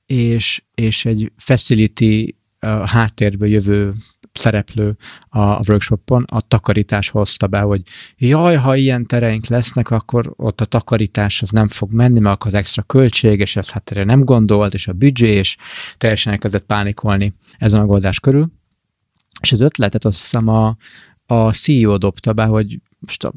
[0.07, 3.95] és, és egy facility a háttérből jövő
[4.39, 4.97] szereplő
[5.29, 7.83] a, a workshopon a takarítás hozta be, hogy
[8.17, 12.47] jaj, ha ilyen tereink lesznek, akkor ott a takarítás az nem fog menni, mert akkor
[12.47, 15.57] az extra költség, és ez hát erre nem gondolt, és a büdzsé, és
[15.99, 18.53] teljesen elkezdett pánikolni ezen a megoldás körül.
[19.41, 20.77] És az ötletet azt hiszem a,
[21.27, 23.33] a CEO dobta be, hogy most a,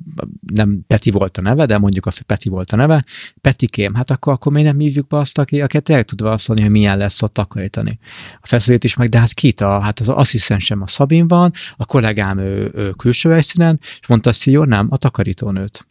[0.53, 3.05] nem Peti volt a neve, de mondjuk azt, hogy Peti volt a neve,
[3.41, 6.71] Petikém, hát akkor, akkor miért nem hívjuk be azt, aki, akit el tud válaszolni, hogy
[6.71, 7.99] milyen lesz ott takarítani.
[8.41, 9.61] A feszülét is meg, de hát kit?
[9.61, 14.29] A, hát az asszisztensem a Szabin van, a kollégám ő, ő külső helyszínen, és mondta
[14.29, 15.87] a CEO, nem, a takarítónőt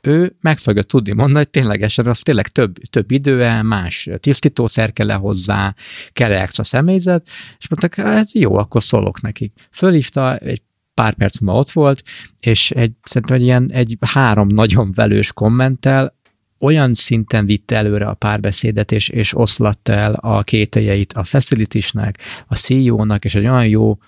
[0.00, 5.10] ő meg fogja tudni mondani, hogy ténylegesen az tényleg több, több idő, más tisztítószer kell
[5.10, 5.74] hozzá,
[6.12, 7.28] kell extra személyzet,
[7.58, 9.52] és mondtak, hát jó, akkor szólok nekik.
[9.70, 10.62] Fölhívta, egy
[10.98, 12.02] pár perc múlva ott volt,
[12.40, 16.16] és egy, szerintem egy ilyen egy három nagyon velős kommentel
[16.60, 22.56] olyan szinten vitte előre a párbeszédet, és, és oszlatta el a kételjeit a facilitisnek, a
[22.56, 23.98] CEO-nak, és egy olyan jó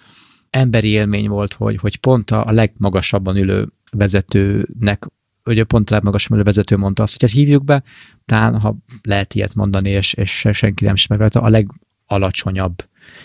[0.50, 5.07] emberi élmény volt, hogy, hogy pont a, a legmagasabban ülő vezetőnek
[5.44, 6.00] ugye pont a
[6.31, 7.83] ülő vezető mondta azt, hogy hát hívjuk be,
[8.24, 12.85] talán ha lehet ilyet mondani, és, és senki nem ismer a legalacsonyabb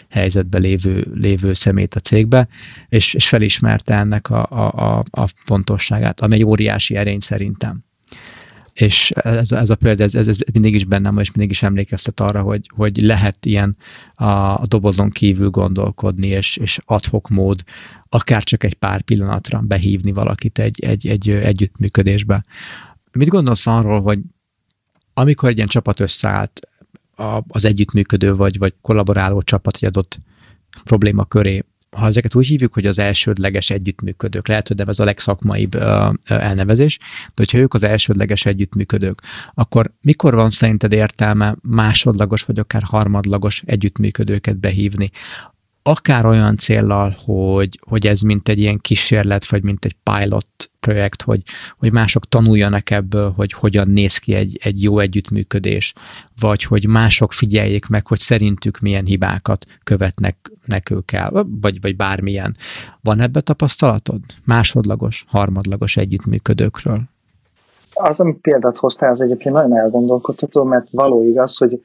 [0.09, 2.47] helyzetben lévő, lévő szemét a cégbe,
[2.89, 7.83] és, és felismerte ennek a, a, a fontosságát, ami egy óriási erény szerintem.
[8.73, 12.19] És ez, ez a példa, ez, ez, ez mindig is bennem, és mindig is emlékeztet
[12.19, 13.77] arra, hogy, hogy lehet ilyen
[14.15, 17.63] a, a dobozon kívül gondolkodni, és, és adhok mód,
[18.09, 22.45] akár csak egy pár pillanatra behívni valakit egy, egy, egy együttműködésbe.
[23.11, 24.19] Mit gondolsz arról, hogy
[25.13, 26.59] amikor egy ilyen csapat összeállt,
[27.15, 30.19] a, az együttműködő vagy, vagy kollaboráló csapat egy adott
[30.83, 31.63] probléma köré,
[31.95, 35.75] ha ezeket úgy hívjuk, hogy az elsődleges együttműködők, lehet, hogy ez a legszakmaibb
[36.23, 39.21] elnevezés, de hogyha ők az elsődleges együttműködők,
[39.53, 45.11] akkor mikor van szerinted értelme másodlagos vagy akár harmadlagos együttműködőket behívni?
[45.87, 50.47] Akár olyan céllal, hogy, hogy ez mint egy ilyen kísérlet, vagy mint egy pilot
[50.79, 51.41] projekt, hogy,
[51.79, 55.93] hogy mások tanuljanak ebből, hogy hogyan néz ki egy, egy jó együttműködés,
[56.39, 62.55] vagy hogy mások figyeljék meg, hogy szerintük milyen hibákat követnek nekük el, vagy, vagy bármilyen.
[63.01, 64.21] Van ebbe tapasztalatod?
[64.43, 67.01] Másodlagos, harmadlagos együttműködőkről?
[67.93, 71.81] Az, amit példát hoztál, az egyébként nagyon elgondolkodható, mert való igaz, hogy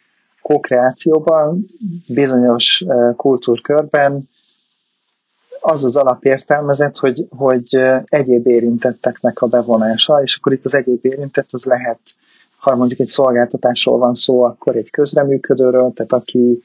[0.53, 1.67] kokreációban,
[2.07, 2.85] bizonyos
[3.17, 4.29] kultúrkörben
[5.61, 11.53] az az alapértelmezet, hogy, hogy egyéb érintetteknek a bevonása, és akkor itt az egyéb érintett
[11.53, 12.01] az lehet,
[12.59, 16.63] ha mondjuk egy szolgáltatásról van szó, akkor egy közreműködőről, tehát aki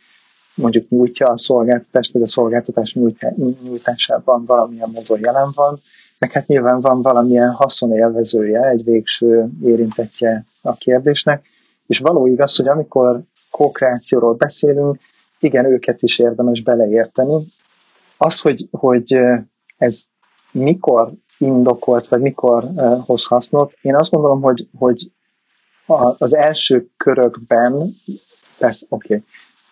[0.55, 2.97] mondjuk nyújtja a szolgáltatást, vagy a szolgáltatás
[3.63, 5.81] nyújtásában valamilyen módon jelen van,
[6.19, 11.45] meg hát nyilván van valamilyen haszonélvezője, egy végső érintettje a kérdésnek,
[11.87, 13.21] és való igaz, hogy amikor
[13.55, 14.99] kokreációról beszélünk,
[15.39, 17.45] igen, őket is érdemes beleérteni.
[18.17, 19.17] Az, hogy, hogy
[19.77, 20.03] ez
[20.51, 22.63] mikor indokolt, vagy mikor
[23.05, 25.11] hoz hasznot, én azt gondolom, hogy, hogy
[26.17, 27.95] az első körökben,
[28.57, 29.25] persze, oké, okay,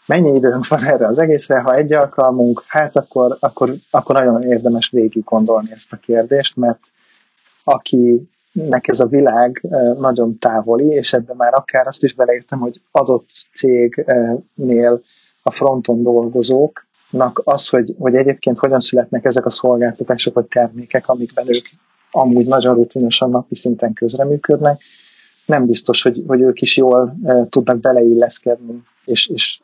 [0.06, 4.90] mennyi időnk van erre az egészre, ha egy alkalmunk, hát akkor, akkor, akkor nagyon érdemes
[4.90, 6.80] végig gondolni ezt a kérdést, mert
[8.54, 9.62] akinek ez a világ
[10.00, 15.02] nagyon távoli, és ebben már akár azt is beleértem, hogy adott cégnél
[15.44, 21.46] a fronton dolgozóknak az, hogy, hogy egyébként hogyan születnek ezek a szolgáltatások vagy termékek, amikben
[21.48, 21.66] ők
[22.12, 24.82] amúgy nagyon rutinosan napi szinten közreműködnek,
[25.46, 27.16] nem biztos, hogy, hogy ők is jól
[27.50, 29.60] tudnak beleilleszkedni, és, és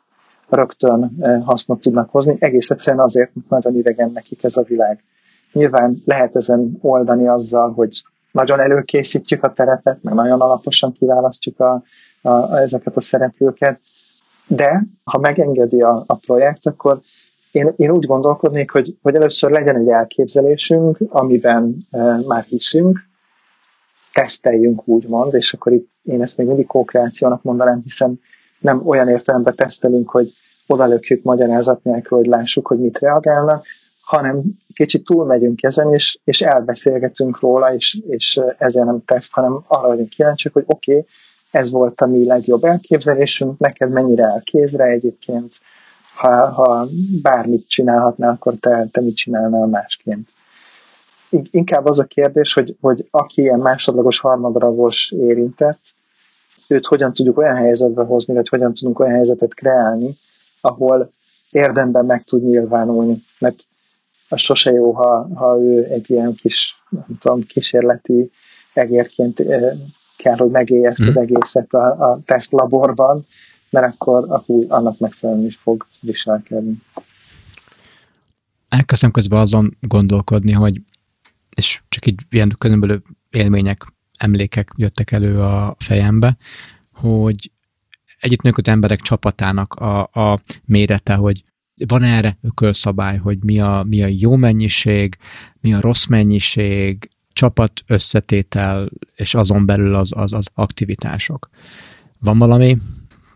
[0.48, 5.02] rögtön hasznot tudnak hozni, egész egyszerűen azért, mert nagyon idegen nekik ez a világ.
[5.52, 11.82] Nyilván lehet ezen oldani azzal, hogy nagyon előkészítjük a terepet, meg nagyon alaposan kiválasztjuk a,
[12.22, 13.80] a, a, ezeket a szereplőket,
[14.46, 17.00] de ha megengedi a, a projekt, akkor
[17.50, 22.98] én, én úgy gondolkodnék, hogy, hogy először legyen egy elképzelésünk, amiben e, már hiszünk,
[24.12, 28.20] teszteljünk úgymond, és akkor itt én ezt még mindig kókreációnak mondanám, hiszen
[28.58, 30.30] nem olyan értelemben tesztelünk, hogy
[30.66, 33.64] odalökjük magyarázat nélkül, hogy lássuk, hogy mit reagálnak,
[34.00, 34.42] hanem
[34.80, 40.08] kicsit túlmegyünk ezen, és, és elbeszélgetünk róla, és, és ezért nem teszt, hanem arra vagyunk
[40.08, 41.06] kíváncsiak, hogy oké, okay,
[41.50, 45.60] ez volt a mi legjobb elképzelésünk, neked mennyire áll kézre egyébként,
[46.14, 46.88] ha, ha
[47.22, 50.28] bármit csinálhatnál, akkor te, te mit csinálnál másként.
[51.50, 55.80] Inkább az a kérdés, hogy, hogy aki ilyen másodlagos, harmadragos érintett,
[56.68, 60.16] őt hogyan tudjuk olyan helyzetbe hozni, vagy hogyan tudunk olyan helyzetet kreálni,
[60.60, 61.12] ahol
[61.50, 63.22] érdemben meg tud nyilvánulni.
[63.38, 63.64] Mert
[64.30, 68.30] az sose jó, ha, ha ő egy ilyen kis, nem tudom, kísérleti
[68.72, 69.42] egérként
[70.16, 71.24] kell, hogy megélje ezt az mhm.
[71.24, 73.26] egészet a, a tesztlaborban,
[73.70, 76.82] mert akkor, akkor annak megfelelően is fog viselkedni.
[78.68, 80.80] Elkezdtem közben azon gondolkodni, hogy
[81.54, 83.78] és csak így ilyen különböző élmények
[84.18, 86.36] emlékek jöttek elő a fejembe,
[86.92, 87.50] hogy
[88.20, 91.44] együttműködő emberek csapatának a, a mérete, hogy
[91.86, 95.16] van erre ökölszabály, hogy mi a, mi a jó mennyiség,
[95.60, 101.48] mi a rossz mennyiség, csapat összetétel, és azon belül az, az, az aktivitások.
[102.18, 102.76] Van valami,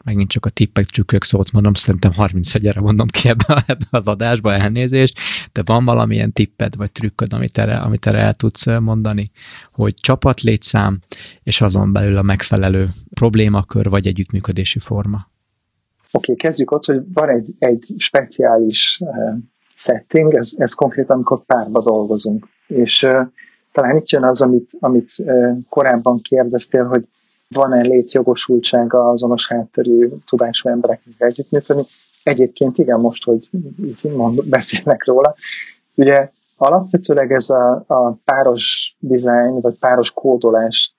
[0.05, 4.09] megint csak a tippek, trükkök szót mondom, szerintem 30 egyre mondom ki ebbe, ebbe az
[4.09, 5.19] adásba elnézést,
[5.53, 9.31] de van valamilyen tipped vagy trükköd, amit erre, amit erre el tudsz mondani,
[9.73, 11.01] hogy csapat létszám,
[11.43, 15.33] és azon belül a megfelelő problémakör vagy együttműködési forma.
[16.17, 19.35] Oké, okay, kezdjük ott, hogy van egy, egy speciális uh,
[19.75, 22.49] setting, ez, ez konkrétan, amikor párba dolgozunk.
[22.67, 23.27] És uh,
[23.73, 27.09] talán itt jön az, amit, amit uh, korábban kérdeztél, hogy
[27.49, 31.83] van-e létjogosultsága azonos hátterű tudású embereknek együttműködni.
[32.23, 33.49] Egyébként igen, most, hogy
[33.85, 35.35] így mond, beszélnek róla.
[35.95, 40.95] Ugye alapvetőleg ez a, a páros design, vagy páros kódolás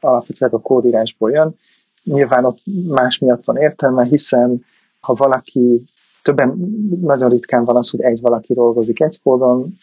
[0.00, 1.56] alapvetőleg a kódírásból jön.
[2.06, 4.64] Nyilván ott más miatt van értelme, hiszen
[5.00, 5.82] ha valaki,
[6.22, 6.58] többen,
[7.00, 9.78] nagyon ritkán van az, hogy egy valaki dolgozik egy kódon,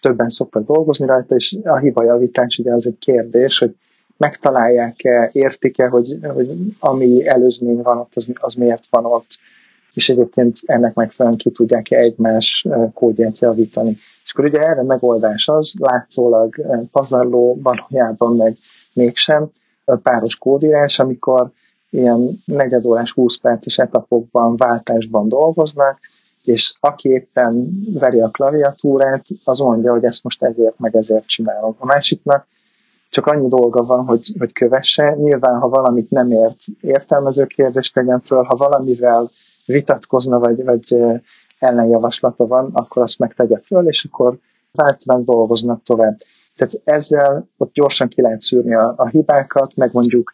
[0.00, 3.76] többen szoktak dolgozni rajta, és a hibajavítás ugye az egy kérdés, hogy
[4.16, 9.38] megtalálják-e, értik-e, hogy, hogy ami előzmény van ott, az, az miért van ott,
[9.94, 13.96] és egyébként ennek megfelelően ki tudják-e egymás kódját javítani.
[14.24, 16.54] És akkor ugye erre megoldás az, látszólag
[16.90, 18.56] pazarló, valójában meg
[18.92, 19.50] mégsem,
[20.02, 21.50] páros kódírás, amikor
[21.94, 25.98] ilyen negyedórás, 20 perces etapokban, váltásban dolgoznak,
[26.42, 31.74] és aki éppen veri a klaviatúrát, az mondja, hogy ezt most ezért, meg ezért csinálom.
[31.78, 32.46] A másiknak
[33.10, 35.14] csak annyi dolga van, hogy, hogy kövesse.
[35.14, 39.30] Nyilván, ha valamit nem ért, értelmező kérdést tegyen föl, ha valamivel
[39.66, 40.96] vitatkozna, vagy, vagy
[41.58, 44.38] ellenjavaslata van, akkor azt megtegye föl, és akkor
[44.72, 46.16] váltban dolgoznak tovább.
[46.56, 50.33] Tehát ezzel ott gyorsan ki lehet szűrni a, a hibákat, meg mondjuk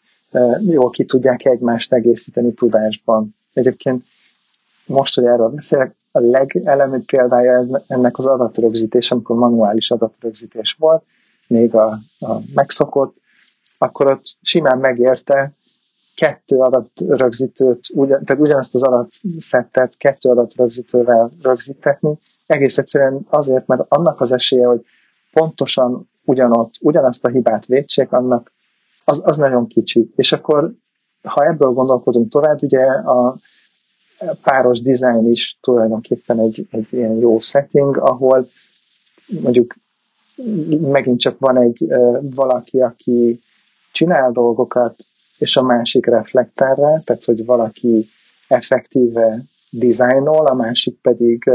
[0.61, 3.35] jól ki tudják egymást egészíteni tudásban.
[3.53, 4.05] Egyébként
[4.87, 11.03] most, hogy erről beszélek, a legelemibb példája ennek az adatrögzítés, amikor manuális adatrögzítés volt,
[11.47, 13.17] még a, a megszokott,
[13.79, 15.53] akkor ott simán megérte
[16.15, 24.21] kettő adatrögzítőt, ugyan, tehát ugyanazt az adatszettet kettő adatrögzítővel rögzítetni, egész egyszerűen azért, mert annak
[24.21, 24.85] az esélye, hogy
[25.33, 28.53] pontosan ugyanott, ugyanazt a hibát védsék, annak
[29.05, 30.13] az, az nagyon kicsi.
[30.17, 30.73] És akkor,
[31.23, 33.37] ha ebből gondolkodunk tovább, ugye a
[34.43, 38.49] páros design is tulajdonképpen egy, egy ilyen jó setting, ahol
[39.41, 39.75] mondjuk
[40.81, 41.87] megint csak van egy
[42.21, 43.41] valaki, aki
[43.93, 45.05] csinál dolgokat,
[45.39, 46.75] és a másik reflektál
[47.05, 48.09] tehát hogy valaki
[48.49, 51.51] effektíve dizájnol, a másik pedig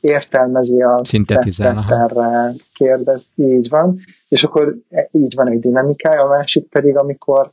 [0.00, 3.98] értelmezi a reflektál kérdez, így van,
[4.28, 7.50] és akkor e, így van egy dinamikája, a másik pedig, amikor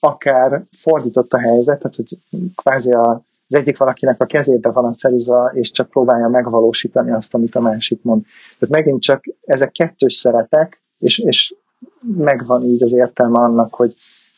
[0.00, 2.18] akár fordított a helyzet, tehát hogy
[2.54, 7.34] kvázi a, az egyik valakinek a kezébe van a ceruza, és csak próbálja megvalósítani azt,
[7.34, 8.22] amit a másik mond.
[8.58, 11.54] Tehát megint csak ezek kettős szeretek, és, és
[12.16, 13.94] megvan így az értelme annak, hogy,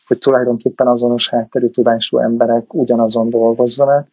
[0.07, 4.07] hogy tulajdonképpen azonos hátterű tudású emberek ugyanazon dolgozzanak,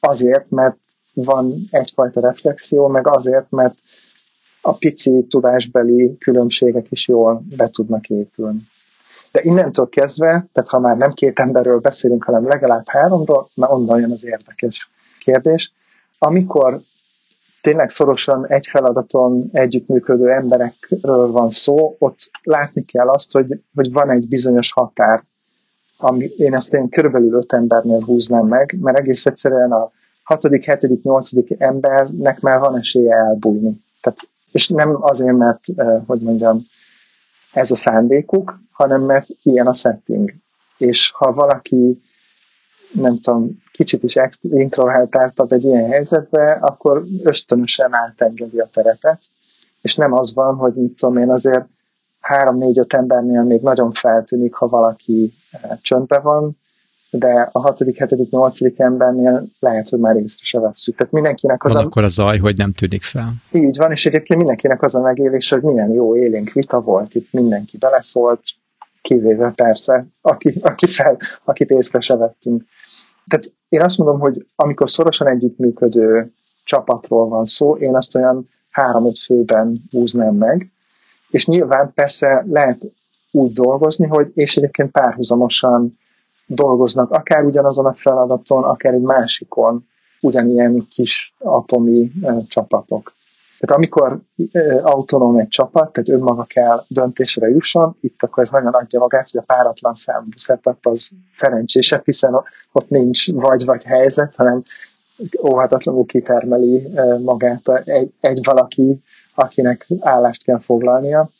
[0.00, 0.76] azért, mert
[1.14, 3.78] van egyfajta reflexió, meg azért, mert
[4.60, 8.60] a pici tudásbeli különbségek is jól be tudnak épülni.
[9.32, 14.00] De innentől kezdve, tehát ha már nem két emberről beszélünk, hanem legalább háromról, na onnan
[14.00, 15.72] jön az érdekes kérdés.
[16.18, 16.80] Amikor
[17.60, 24.10] tényleg szorosan egy feladaton együttműködő emberekről van szó, ott látni kell azt, hogy, hogy van
[24.10, 25.24] egy bizonyos határ,
[26.00, 29.90] ami én ezt én körülbelül öt embernél húznám meg, mert egész egyszerűen a
[30.22, 33.84] hatodik, hetedik, nyolcadik embernek már van esélye elbújni.
[34.00, 34.18] Tehát,
[34.52, 35.60] és nem azért, mert,
[36.06, 36.66] hogy mondjam,
[37.52, 40.34] ez a szándékuk, hanem mert ilyen a setting.
[40.78, 42.02] És ha valaki,
[42.92, 49.20] nem tudom, kicsit is introvertáltabb egy ilyen helyzetbe, akkor ösztönösen átengedi a terepet,
[49.80, 51.66] és nem az van, hogy mit tudom én, azért
[52.20, 55.32] három-négy-öt embernél még nagyon feltűnik, ha valaki
[55.80, 56.58] csöndbe van,
[57.10, 60.96] de a hatodik, hetedik, nyolcadik embernél lehet, hogy már észre se vesszük.
[60.96, 61.86] Tehát mindenkinek az van a...
[61.86, 63.34] akkor a zaj, hogy nem tűnik fel.
[63.52, 67.32] Így van, és egyébként mindenkinek az a megélés, hogy milyen jó élénk vita volt, itt
[67.32, 68.40] mindenki beleszólt,
[69.02, 72.64] kivéve persze, aki, aki fel, akit észre se vettünk.
[73.28, 76.32] Tehát én azt mondom, hogy amikor szorosan együttműködő
[76.64, 80.70] csapatról van szó, én azt olyan három-öt főben húznám meg,
[81.30, 82.86] és nyilván persze lehet
[83.30, 85.98] úgy dolgozni, hogy és egyébként párhuzamosan
[86.46, 89.88] dolgoznak, akár ugyanazon a feladaton, akár egy másikon,
[90.20, 93.14] ugyanilyen kis atomi e, csapatok.
[93.58, 94.20] Tehát amikor
[94.52, 99.30] e, autonóm egy csapat, tehát önmaga kell döntésre jusson, itt akkor ez nagyon adja magát,
[99.30, 104.62] hogy a páratlan számú setup az szerencsésebb, hiszen ott nincs vagy-vagy helyzet, hanem
[105.42, 109.02] óhatatlanul kitermeli e, magát egy, egy valaki,
[109.40, 111.30] akinek állást kell foglalnia.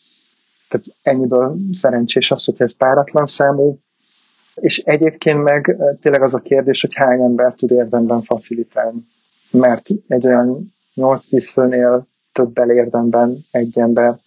[0.68, 3.78] Tehát ennyiből szerencsés az, hogy ez páratlan számú,
[4.54, 9.06] és egyébként meg tényleg az a kérdés, hogy hány ember tud érdemben facilitálni.
[9.50, 14.18] Mert egy olyan 8-10 főnél többel érdemben egy ember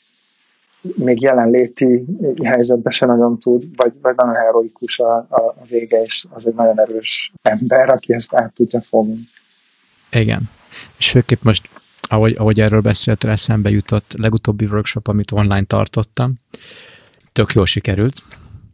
[0.95, 2.05] még jelenléti
[2.43, 6.53] helyzetben se nagyon tud, vagy, vagy nagyon heroikus a, a, a vége, és az egy
[6.53, 9.19] nagyon erős ember, aki ezt át tudja fogni.
[10.11, 10.49] Igen.
[10.97, 11.69] És főképp most,
[12.07, 16.35] ahogy, ahogy erről beszéltél, eszembe jutott legutóbbi workshop, amit online tartottam,
[17.31, 18.23] tök jól sikerült,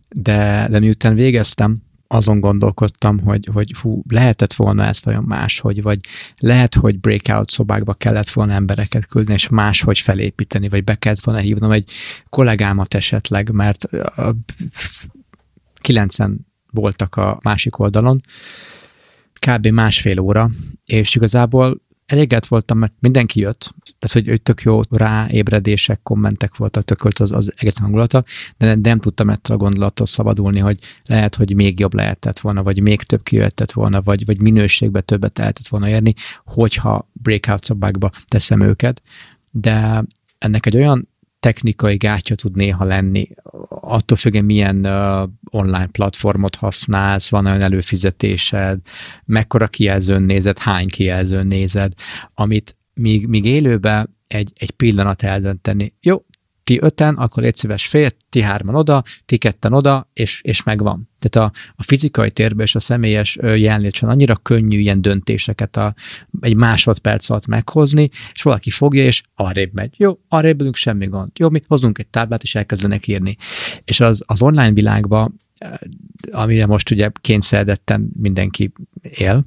[0.09, 1.77] de, de miután végeztem,
[2.11, 5.99] azon gondolkodtam, hogy, hogy hú, lehetett volna ezt olyan máshogy, vagy
[6.37, 11.39] lehet, hogy breakout szobákba kellett volna embereket küldeni, és máshogy felépíteni, vagy be kellett volna
[11.39, 11.91] hívnom egy
[12.29, 13.89] kollégámat esetleg, mert
[15.81, 18.21] kilencen voltak a másik oldalon,
[19.47, 19.67] kb.
[19.67, 20.49] másfél óra,
[20.85, 26.83] és igazából elégedett voltam, mert mindenki jött, tehát hogy, hogy tök jó ráébredések, kommentek voltak,
[26.83, 28.23] tökölt az, az egész hangulata,
[28.57, 32.81] de nem tudtam ettől a gondolattól szabadulni, hogy lehet, hogy még jobb lehetett volna, vagy
[32.81, 36.13] még több kijöhetett volna, vagy, vagy minőségbe többet lehetett volna érni,
[36.45, 39.01] hogyha breakout szobákba teszem őket,
[39.51, 40.03] de
[40.37, 41.07] ennek egy olyan
[41.39, 43.29] technikai gátja tud néha lenni,
[43.69, 48.79] attól függően milyen uh, online platformot használsz, van olyan előfizetésed,
[49.25, 51.93] mekkora kijelzőn nézed, hány kijelzőn nézed,
[52.33, 55.93] amit míg, míg élőben egy, egy pillanat eldönteni.
[56.01, 56.25] Jó,
[56.69, 61.09] ti öten, akkor egy szíves fél, ti hárman oda, ti ketten oda, és, és megvan.
[61.19, 65.95] Tehát a, a fizikai térben és a személyes jelenlétsen annyira könnyű ilyen döntéseket a,
[66.41, 69.93] egy másodperc alatt meghozni, és valaki fogja, és arrébb megy.
[69.97, 71.31] Jó, arrébb ülünk, semmi gond.
[71.39, 73.37] Jó, mi hozunk egy táblát, és elkezdenek írni.
[73.83, 75.39] És az, az online világban,
[76.31, 79.45] amire most ugye kényszeredetten mindenki él,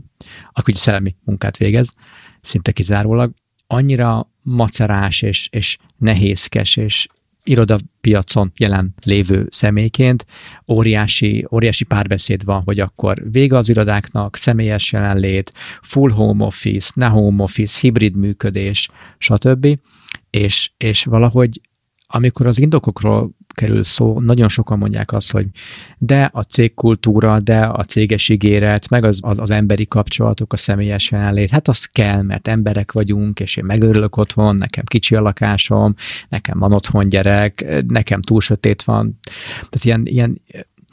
[0.53, 1.95] akkor ugye szellemi munkát végez,
[2.41, 3.33] szinte kizárólag,
[3.73, 7.07] annyira macerás és, és nehézkes, és
[7.45, 10.27] irodapiacon jelen lévő személyként
[10.71, 15.53] óriási, óriási párbeszéd van, hogy akkor vége az irodáknak, személyes jelenlét,
[15.83, 19.79] full home office, ne home office, hibrid működés, stb.
[20.31, 21.61] És, és valahogy
[22.15, 25.47] amikor az indokokról kerül szó, nagyon sokan mondják azt, hogy
[25.99, 31.11] de a cégkultúra, de a céges ígéret, meg az, az, az emberi kapcsolatok, a személyes
[31.11, 35.95] jelenlét, hát az kell, mert emberek vagyunk, és én megörülök otthon, nekem kicsi a lakásom,
[36.29, 39.19] nekem van otthon gyerek, nekem túl sötét van.
[39.55, 40.41] Tehát ilyen, ilyen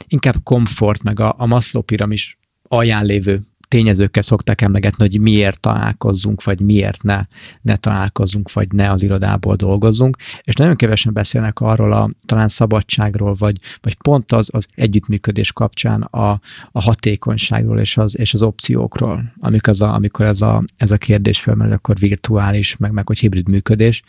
[0.08, 2.38] inkább komfort, meg a, a Maslow piramis
[2.68, 3.40] alján lévő
[3.70, 7.20] tényezőkkel szokták emlegetni, hogy miért találkozzunk, vagy miért ne,
[7.62, 13.34] ne találkozzunk, vagy ne az irodából dolgozzunk, és nagyon kevesen beszélnek arról a talán szabadságról,
[13.38, 16.40] vagy, vagy pont az, az együttműködés kapcsán a,
[16.72, 20.96] a hatékonyságról és az, és az opciókról, amikor, ez a, amikor ez, a, ez a
[20.96, 24.02] kérdés felmerül, akkor virtuális, meg, meg hogy hibrid működés,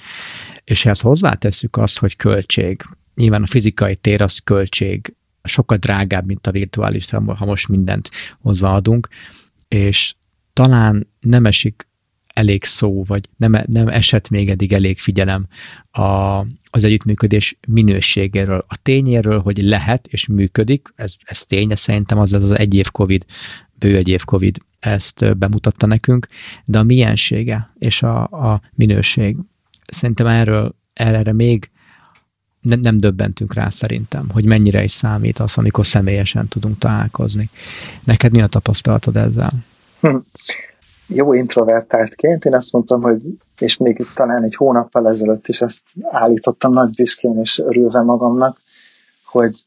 [0.64, 2.82] és ehhez hozzátesszük azt, hogy költség.
[3.16, 8.10] Nyilván a fizikai tér az költség, sokkal drágább, mint a virtuális, ha most mindent
[8.40, 9.08] hozzáadunk,
[9.74, 10.16] és
[10.54, 11.88] talán nem esik
[12.34, 15.48] elég szó, vagy nem, nem esett még eddig elég figyelem
[15.92, 16.02] a,
[16.70, 22.34] az együttműködés minőségéről, a tényéről, hogy lehet és működik, ez, ez tény, de szerintem az
[22.34, 23.26] az egy év Covid,
[23.74, 26.28] bő egy év Covid ezt bemutatta nekünk,
[26.66, 29.38] de a miensége és a, a minőség,
[29.86, 31.72] szerintem erről erre még
[32.62, 37.50] nem, nem döbbentünk rá szerintem, hogy mennyire is számít az, amikor személyesen tudunk találkozni.
[38.04, 39.52] Neked mi a tapasztalatod ezzel?
[40.00, 40.18] Hm.
[41.08, 43.22] Jó introvertáltként én azt mondtam, hogy
[43.60, 48.62] és még talán egy hónappal ezelőtt is ezt állítottam nagy büszkén és örülve magamnak,
[49.26, 49.60] hogy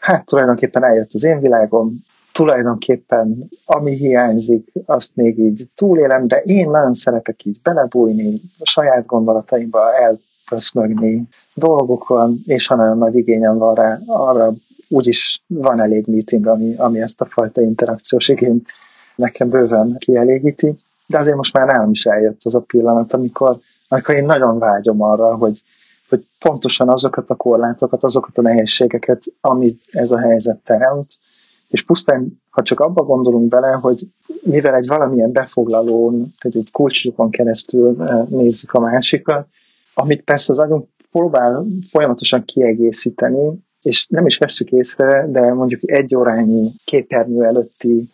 [0.00, 6.70] hát tulajdonképpen eljött az én világom, tulajdonképpen ami hiányzik, azt még így túlélem, de én
[6.70, 13.58] nagyon szeretek így belebújni, a saját gondolataimba el pöszmögni dolgokon, és ha nagyon nagy igényem
[13.58, 14.52] van rá, arra
[14.88, 18.66] úgyis van elég meeting, ami, ami ezt a fajta interakciós igényt
[19.14, 24.14] nekem bőven kielégíti, de azért most már nálam is eljött az a pillanat, amikor, amikor
[24.14, 25.62] én nagyon vágyom arra, hogy,
[26.08, 31.10] hogy pontosan azokat a korlátokat, azokat a nehézségeket, amit ez a helyzet teremt,
[31.68, 34.08] és pusztán, ha csak abba gondolunk bele, hogy
[34.42, 39.46] mivel egy valamilyen befoglalón, tehát egy kulcsukon keresztül eh, nézzük a másikat,
[39.98, 46.14] amit persze az agyunk próbál folyamatosan kiegészíteni, és nem is veszük észre, de mondjuk egy
[46.14, 48.08] órányi képernyő előtti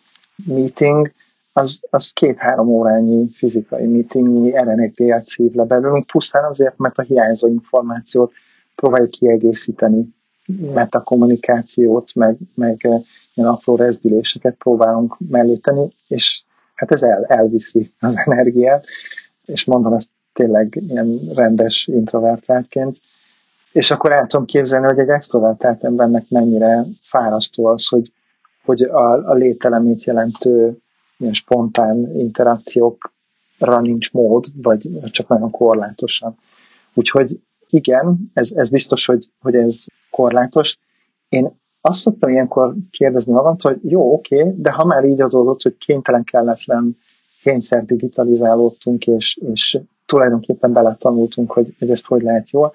[0.45, 1.11] meeting,
[1.53, 7.47] az, az két-három órányi fizikai meetingnyi RNA-t szív le belőlünk, pusztán azért, mert a hiányzó
[7.47, 8.31] információt
[8.75, 10.13] próbáljuk kiegészíteni,
[10.73, 13.01] metakommunikációt, meg, meg eh,
[13.33, 16.43] ilyen apró rezdüléseket próbálunk mellé tenni, és
[16.75, 18.85] hát ez el, elviszi az energiát,
[19.45, 22.97] és mondom ezt tényleg ilyen rendes introvertáltként,
[23.71, 28.11] és akkor el tudom képzelni, hogy egy extrovertált embernek mennyire fárasztó az, hogy,
[28.65, 30.77] hogy a, a lételemét jelentő
[31.17, 36.37] ilyen spontán interakciókra nincs mód, vagy csak nagyon korlátosan.
[36.93, 40.77] Úgyhogy igen, ez, ez biztos, hogy, hogy ez korlátos.
[41.29, 45.61] Én azt szoktam ilyenkor kérdezni magamtól, hogy jó, oké, okay, de ha már így adódott,
[45.61, 46.97] hogy kénytelen kelletlen
[47.41, 52.73] kényszer digitalizálódtunk, és, és tulajdonképpen beletanultunk, hogy, hogy ezt hogy lehet jól,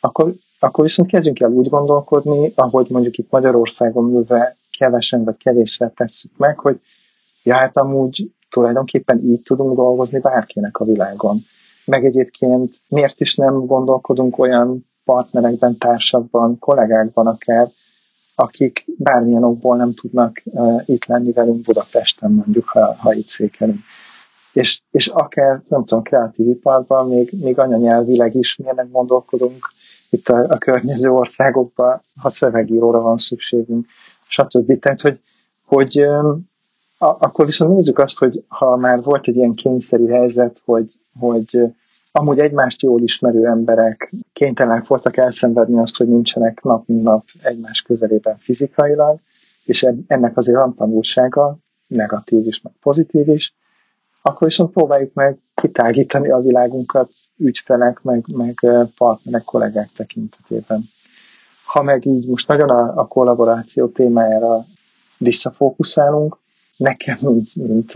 [0.00, 5.92] akkor, akkor viszont kezdjünk el úgy gondolkodni, ahogy mondjuk itt Magyarországon ülve kevesen vagy kevéssel
[5.96, 6.80] tesszük meg, hogy
[7.42, 11.38] ja, hát amúgy tulajdonképpen így tudunk dolgozni bárkinek a világon.
[11.84, 17.70] Meg egyébként miért is nem gondolkodunk olyan partnerekben, társakban, kollégákban akár,
[18.34, 23.80] akik bármilyen okból nem tudnak uh, itt lenni velünk Budapesten, mondjuk, ha, ha itt székelünk
[24.52, 29.72] és, és akár, nem tudom, kreatív iparban, még, még anyanyelvileg is miért gondolkodunk
[30.10, 33.86] itt a, a környező országokban, ha szövegíróra van szükségünk,
[34.28, 34.78] stb.
[34.78, 35.20] Tehát, hogy,
[35.66, 35.98] hogy
[36.98, 41.60] a, akkor viszont nézzük azt, hogy ha már volt egy ilyen kényszerű helyzet, hogy, hogy
[42.12, 47.82] amúgy egymást jól ismerő emberek kénytelenek voltak elszenvedni azt, hogy nincsenek nap mint nap egymás
[47.82, 49.18] közelében fizikailag,
[49.64, 53.54] és ennek azért van tanulsága, negatív is, meg pozitív is,
[54.22, 58.60] akkor viszont próbáljuk meg kitágítani a világunkat ügyfelek, meg, meg
[58.96, 60.82] partnerek, kollégák tekintetében.
[61.64, 64.64] Ha meg így most nagyon a, a kollaboráció témájára
[65.18, 66.38] visszafókuszálunk,
[66.76, 67.92] nekem, mint, mint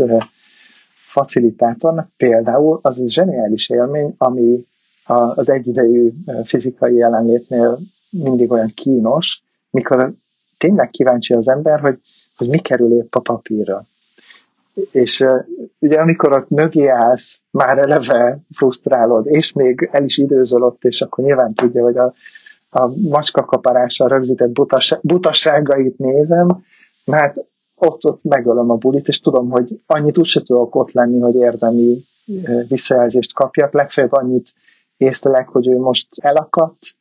[0.95, 4.67] facilitátornak például az egy zseniális élmény, ami
[5.35, 6.13] az egyidejű
[6.45, 7.79] fizikai jelenlétnél
[8.11, 10.15] mindig olyan kínos, mikor
[10.59, 12.01] tényleg kíváncsi az ember, hogy,
[12.37, 13.87] hogy mi kerül épp a papírra
[14.91, 15.25] és
[15.79, 21.01] ugye amikor ott mögé állsz, már eleve frusztrálod, és még el is időzöl ott, és
[21.01, 22.13] akkor nyilván tudja, hogy a,
[22.69, 26.65] a macskakaparással rögzített butas, butasságait nézem,
[27.05, 27.37] mert
[27.75, 32.05] ott, ott megölöm a bulit, és tudom, hogy annyit úgyse tudok ott lenni, hogy érdemi
[32.69, 34.53] visszajelzést kapjak, legfeljebb annyit
[34.97, 36.96] észlelek, hogy ő most elakadt,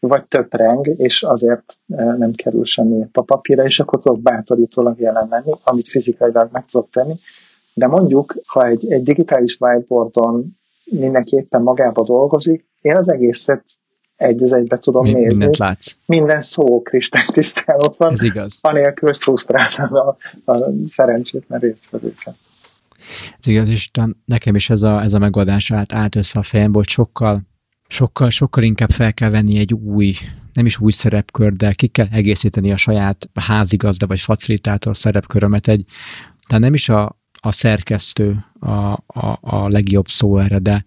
[0.00, 1.76] vagy töpreng, és azért
[2.18, 6.90] nem kerül semmi a papírra, és akkor tudok bátorítólag jelen lenni, amit fizikailag meg tudok
[6.90, 7.14] tenni.
[7.74, 13.64] De mondjuk, ha egy, egy digitális whiteboardon mindenki éppen magába dolgozik, én az egészet
[14.16, 15.28] egy az egybe tudom Mi, nézni.
[15.28, 15.96] Mindent látsz.
[16.06, 18.12] Minden szó kristálytisztán ott van.
[18.12, 18.58] Ez igaz.
[18.60, 20.16] Anélkül, hogy frusztrálnám a,
[20.52, 22.34] a szerencsétlen résztvevőket.
[23.40, 23.90] Ez igaz, és
[24.24, 27.42] nekem is ez a, ez a megoldás állt, állt össze a fejembe, hogy sokkal,
[27.90, 30.14] sokkal, sokkal inkább fel kell venni egy új,
[30.52, 35.68] nem is új szerepkör, de ki kell egészíteni a saját házigazda vagy facilitátor szerepkörömet.
[35.68, 35.84] Egy,
[36.46, 40.84] tehát nem is a, a szerkesztő a, a, a legjobb szó erre, de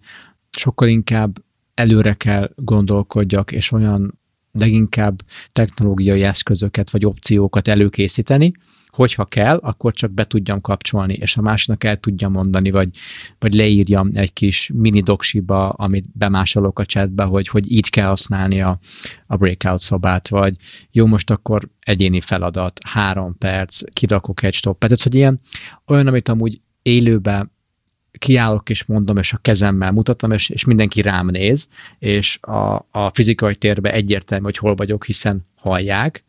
[0.50, 1.38] sokkal inkább
[1.74, 4.18] előre kell gondolkodjak, és olyan
[4.52, 8.52] leginkább technológiai eszközöket vagy opciókat előkészíteni,
[8.94, 12.88] hogyha kell, akkor csak be tudjam kapcsolni, és a másnak el tudjam mondani, vagy,
[13.38, 18.60] vagy leírjam egy kis mini doksiba, amit bemásolok a chatbe, hogy, hogy így kell használni
[18.60, 18.78] a,
[19.26, 20.56] a breakout szobát, vagy
[20.90, 25.40] jó, most akkor egyéni feladat, három perc, kirakok egy stoppet, tehát hogy ilyen
[25.86, 27.52] olyan, amit amúgy élőben
[28.18, 31.68] kiállok és mondom, és a kezemmel mutatom, és, és mindenki rám néz,
[31.98, 36.24] és a, a fizikai térben egyértelmű, hogy hol vagyok, hiszen hallják,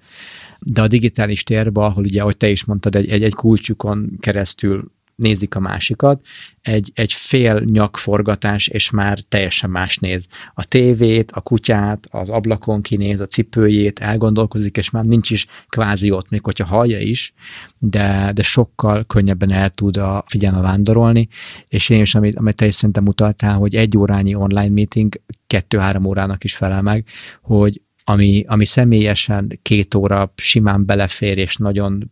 [0.67, 4.91] de a digitális térben, ahol ugye, ahogy te is mondtad, egy, egy, egy kulcsukon keresztül
[5.15, 6.21] nézik a másikat,
[6.61, 10.27] egy, egy fél nyakforgatás, és már teljesen más néz.
[10.53, 16.11] A tévét, a kutyát, az ablakon kinéz, a cipőjét, elgondolkozik, és már nincs is kvázi
[16.11, 17.33] ott, még hogyha hallja is,
[17.77, 21.27] de, de sokkal könnyebben el tud a figyelme vándorolni,
[21.67, 26.05] és én is, amit, amit te is szerintem mutatál, hogy egy órányi online meeting kettő-három
[26.05, 27.05] órának is felel meg,
[27.41, 32.11] hogy ami, ami személyesen két óra simán belefér, és nagyon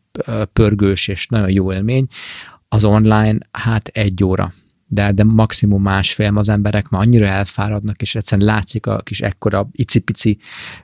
[0.54, 2.08] pörgős, és nagyon jó élmény,
[2.68, 4.54] az online hát egy óra,
[4.88, 9.68] de, de maximum másfél, az emberek már annyira elfáradnak, és egyszerűen látszik a kis ekkora
[9.72, 10.38] icipici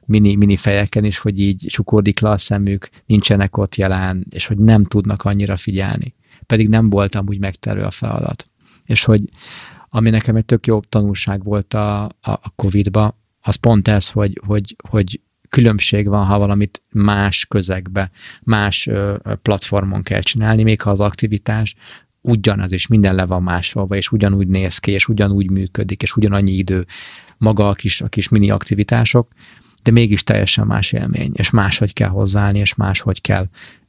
[0.05, 4.57] mini, mini fejeken is, hogy így csukódik le a szemük, nincsenek ott jelen, és hogy
[4.57, 6.15] nem tudnak annyira figyelni.
[6.45, 8.45] Pedig nem voltam úgy megterő a feladat.
[8.85, 9.21] És hogy
[9.89, 14.41] ami nekem egy tök jó tanulság volt a, a, a Covid-ba, az pont ez, hogy,
[14.45, 18.11] hogy, hogy különbség van, ha valamit más közegbe,
[18.43, 18.89] más
[19.41, 21.75] platformon kell csinálni, még ha az aktivitás
[22.21, 26.51] ugyanaz, és minden le van másolva, és ugyanúgy néz ki, és ugyanúgy működik, és ugyanannyi
[26.51, 26.85] idő
[27.37, 29.27] maga a kis, a kis mini aktivitások,
[29.83, 33.45] de mégis teljesen más élmény, és máshogy kell hozzáállni, és máshogy kell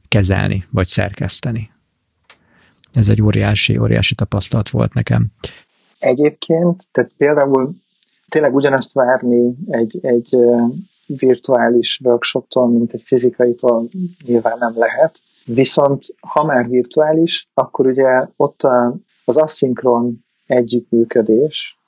[0.07, 1.71] kezelni, vagy szerkeszteni.
[2.93, 5.27] Ez egy óriási, óriási tapasztalat volt nekem.
[5.99, 7.75] Egyébként, tehát például
[8.31, 10.37] tényleg ugyanazt várni egy, egy
[11.05, 13.87] virtuális workshoptól, mint egy fizikaitól
[14.25, 15.19] nyilván nem lehet.
[15.45, 18.67] Viszont ha már virtuális, akkor ugye ott
[19.25, 21.79] az aszinkron együttműködés,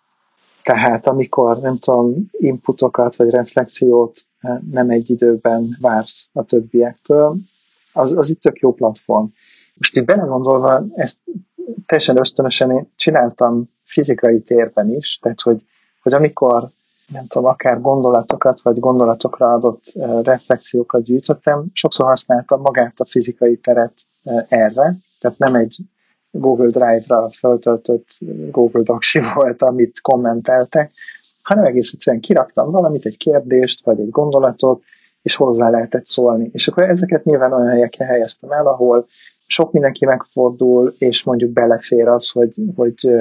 [0.64, 4.26] tehát amikor, nem tudom, inputokat vagy reflexiót
[4.72, 7.38] nem egy időben vársz a többiektől,
[7.94, 9.26] az, az itt tök jó platform.
[9.74, 11.18] Most itt belegondolva, ezt
[11.86, 15.64] teljesen ösztönösen én csináltam fizikai térben is, tehát hogy,
[16.04, 16.70] hogy amikor
[17.08, 19.84] nem tudom, akár gondolatokat, vagy gondolatokra adott
[20.24, 21.66] reflexiókat gyűjtöttem.
[21.74, 23.94] Sokszor használtam magát a fizikai teret
[24.48, 25.78] erre, tehát nem egy
[26.32, 28.08] Google Drive-ra feltöltött
[28.52, 30.92] Google Docs volt, amit kommenteltek,
[31.42, 34.84] hanem egész egyszerűen kiraktam valamit, egy kérdést, vagy egy gondolatot,
[35.22, 36.50] és hozzá lehetett szólni.
[36.54, 39.06] És akkor ezeket nyilván olyan helyekre helyeztem el, ahol
[39.46, 43.12] sok mindenki megfordul, és mondjuk belefér az, hogy, hogy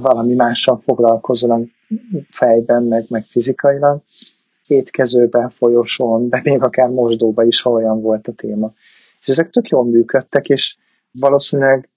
[0.00, 1.68] valami mással foglalkozzanak
[2.30, 4.02] fejben, meg, meg fizikailag,
[4.66, 8.72] étkezőben, folyosón, de még akár mosdóban is, ha olyan volt a téma.
[9.20, 10.76] És ezek tök jól működtek, és
[11.10, 11.88] valószínűleg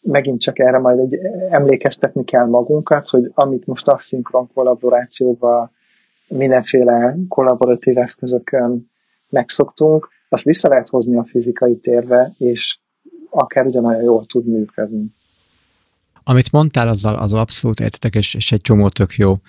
[0.00, 1.14] megint csak erre majd egy,
[1.50, 5.70] emlékeztetni kell magunkat, hogy amit most aszinkron kollaborációban
[6.28, 8.90] mindenféle kollaboratív eszközökön
[9.28, 12.78] megszoktunk, azt vissza lehet hozni a fizikai térbe, és
[13.30, 15.14] akár ugyanolyan jól tud működni.
[16.24, 19.40] Amit mondtál, azzal, az abszolút értetek, és, és egy csomó tök jó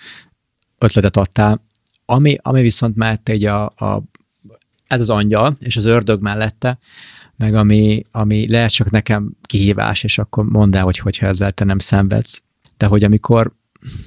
[0.78, 1.62] ötletet adtál.
[2.04, 4.02] Ami, ami viszont mellette egy a, a,
[4.86, 6.78] ez az angyal, és az ördög mellette,
[7.36, 11.64] meg ami, ami lehet csak nekem kihívás, és akkor mondd el, hogy hogyha ezzel te
[11.64, 12.42] nem szenvedsz,
[12.76, 13.52] de hogy amikor,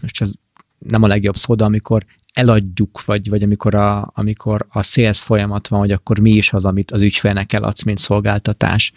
[0.02, 0.32] most ez
[0.78, 5.68] nem a legjobb szó, de amikor eladjuk, vagy, vagy amikor, a, amikor a sales folyamat
[5.68, 8.94] van, hogy akkor mi is az, amit az ügyfélnek eladsz, mint szolgáltatás.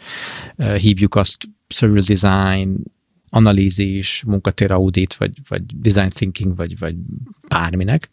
[0.79, 2.77] Hívjuk azt service design,
[3.31, 6.95] analízis, munkatér audit, vagy, vagy design thinking, vagy, vagy
[7.49, 8.11] bárminek,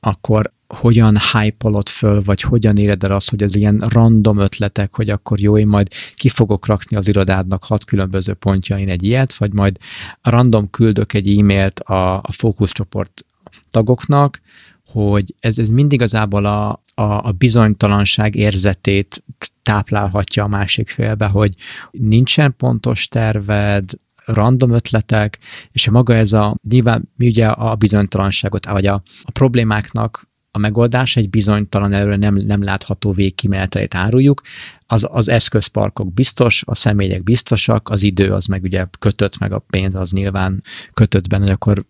[0.00, 5.10] akkor hogyan hype föl, vagy hogyan éred el azt, hogy az ilyen random ötletek, hogy
[5.10, 9.52] akkor jó, én majd ki fogok rakni az irodádnak hat különböző pontjain egy ilyet, vagy
[9.52, 9.78] majd
[10.22, 13.24] random küldök egy e-mailt a, a fókuszcsoport
[13.70, 14.40] tagoknak,
[14.86, 19.24] hogy ez, ez mindig igazából a, a, a bizonytalanság érzetét
[19.62, 21.54] táplálhatja a másik félbe, hogy
[21.90, 23.90] nincsen pontos terved,
[24.32, 25.38] random ötletek,
[25.72, 31.16] és maga ez a, nyilván mi ugye a bizonytalanságot, vagy a, a problémáknak a megoldás
[31.16, 34.42] egy bizonytalan előre nem, nem látható végkimenetelét áruljuk,
[34.86, 39.58] az, az eszközparkok biztos, a személyek biztosak, az idő az meg ugye kötött, meg a
[39.58, 40.62] pénz az nyilván
[40.92, 41.84] kötött benne, hogy akkor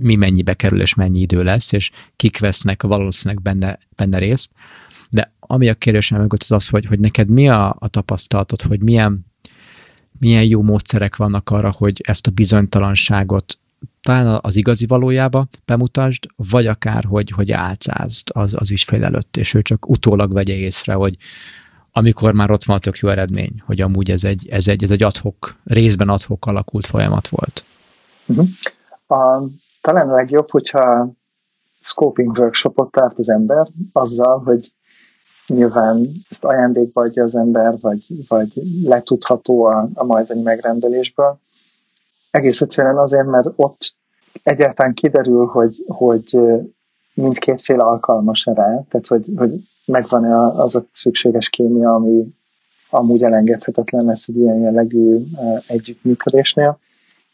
[0.00, 4.50] mi mennyibe kerül és mennyi idő lesz, és kik vesznek valószínűleg benne, benne részt.
[5.10, 8.82] De ami a kérdésem mögött az az, hogy, hogy neked mi a, a tapasztalatod, hogy
[8.82, 9.26] milyen,
[10.18, 13.58] milyen jó módszerek vannak arra, hogy ezt a bizonytalanságot
[14.02, 19.54] talán az igazi valójába bemutasd, vagy akár, hogy, hogy álcázd az, az ügyfél előtt, és
[19.54, 21.16] ő csak utólag vegye észre, hogy
[21.92, 24.90] amikor már ott van a tök jó eredmény, hogy amúgy ez egy, ez egy, ez
[24.90, 27.64] egy adhok, részben adhok alakult folyamat volt.
[28.26, 28.46] Uh-huh.
[29.06, 29.42] A,
[29.80, 31.12] talán a legjobb, hogyha
[31.80, 34.68] scoping workshopot tart az ember azzal, hogy
[35.46, 38.52] nyilván ezt ajándékba adja az ember, vagy, vagy
[38.84, 41.38] letudható a, a majdani megrendelésből.
[42.30, 43.94] Egész egyszerűen azért, mert ott
[44.42, 46.38] egyáltalán kiderül, hogy, hogy
[47.14, 49.52] mindkét fél alkalmas rá, tehát hogy, hogy
[49.86, 52.34] megvan-e az a szükséges kémia, ami
[52.90, 55.24] amúgy elengedhetetlen lesz egy ilyen jellegű
[55.66, 56.78] együttműködésnél.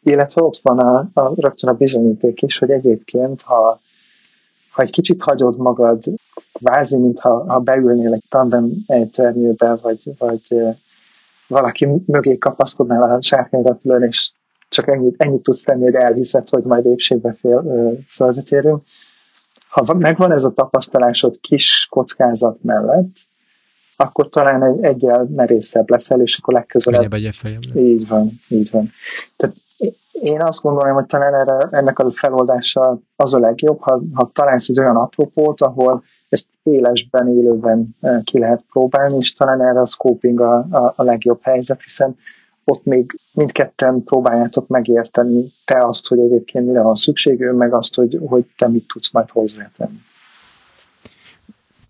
[0.02, 3.80] Illetve ott van a, a, rögtön a bizonyíték is, hogy egyébként, ha,
[4.70, 6.04] ha egy kicsit hagyod magad,
[6.60, 10.40] vázi, mintha ha beülnél egy tandem ejtőernyőbe, vagy, vagy
[11.46, 14.32] valaki mögé kapaszkodnál a sárkányrepülőn, és
[14.68, 17.64] csak ennyit, ennyit tudsz tenni, hogy elhiszed, hogy majd épségbe fél,
[18.08, 18.82] földre érünk.
[19.68, 23.16] Ha megvan ez a tapasztalásod kis kockázat mellett,
[23.96, 27.00] akkor talán egy egyel merészebb leszel, és akkor legközelebb...
[27.00, 27.06] Egy
[27.74, 28.90] így van, így van.
[29.36, 29.56] Tehát
[30.12, 34.68] én azt gondolom, hogy talán erre, ennek a feloldása az a legjobb, ha, ha találsz
[34.68, 36.02] egy olyan apropót, ahol
[36.32, 41.42] ezt élesben, élőben ki lehet próbálni, és talán erre a scoping a, a, a legjobb
[41.42, 42.16] helyzet, hiszen
[42.64, 47.94] ott még mindketten próbáljátok megérteni te azt, hogy egyébként mire van szükség, ő meg azt,
[47.94, 49.98] hogy, hogy te mit tudsz majd hozzátenni.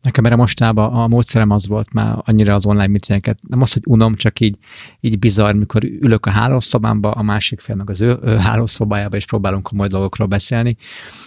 [0.03, 3.83] Nekem erre mostában a módszerem az volt már annyira az online meetingeket, nem az, hogy
[3.87, 4.57] unom, csak így,
[5.01, 9.25] így bizarr, mikor ülök a hálószobámba, a másik fél meg az ő, ő hálószobájába, és
[9.25, 10.77] próbálunk komoly dolgokról beszélni,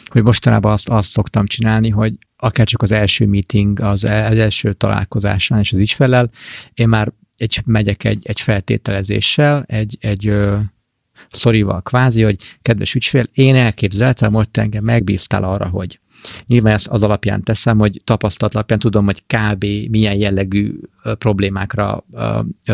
[0.05, 4.74] hogy mostanában azt, azt szoktam csinálni, hogy akár csak az első meeting, az, az első
[4.74, 6.30] találkozásán és az ügyfelel,
[6.74, 10.57] én már egy, megyek egy, egy feltételezéssel, egy, egy ö,
[11.30, 15.99] szorival kvázi, hogy kedves ügyfél, én elképzeltem, hogy te engem megbíztál arra, hogy
[16.45, 19.65] Nyilván ezt az alapján teszem, hogy tapasztalat alapján tudom, hogy kb.
[19.89, 20.74] milyen jellegű
[21.17, 22.05] problémákra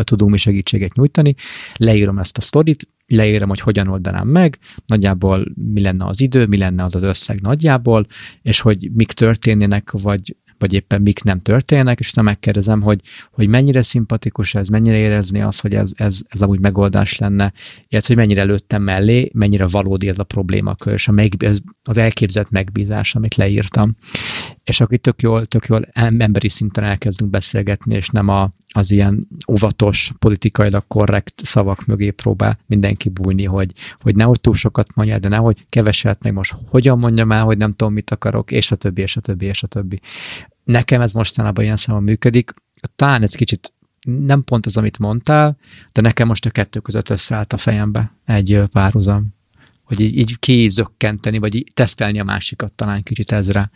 [0.01, 1.35] tudunk mi segítséget nyújtani.
[1.75, 6.57] Leírom ezt a sztorit, leírom, hogy hogyan oldanám meg, nagyjából mi lenne az idő, mi
[6.57, 8.07] lenne az az összeg nagyjából,
[8.41, 13.01] és hogy mik történnének, vagy vagy éppen mik nem történnek, és utána megkérdezem, hogy,
[13.31, 17.53] hogy mennyire szimpatikus ez, mennyire érezni az, hogy ez, ez, ez amúgy megoldás lenne,
[17.87, 21.33] illetve hogy mennyire lőttem mellé, mennyire valódi ez a problémakör, és a meg,
[21.83, 23.95] az elképzelt megbízás, amit leírtam.
[24.69, 29.27] És akkor tök jól, tök jól emberi szinten elkezdünk beszélgetni, és nem a, az ilyen
[29.51, 35.27] óvatos, politikailag korrekt szavak mögé próbál mindenki bújni, hogy, hogy nehogy túl sokat mondja, de
[35.27, 39.01] nehogy keveset, meg most hogyan mondjam el, hogy nem tudom, mit akarok, és a többi,
[39.01, 39.99] és a többi, és a többi.
[40.63, 42.53] Nekem ez mostanában ilyen számon működik.
[42.95, 43.73] Talán ez kicsit
[44.05, 45.57] nem pont az, amit mondtál,
[45.91, 49.37] de nekem most a kettő között összeállt a fejembe egy párhuzam
[49.89, 53.69] hogy így, így kézökkenteni, vagy így tesztelni a másikat talán kicsit ezre,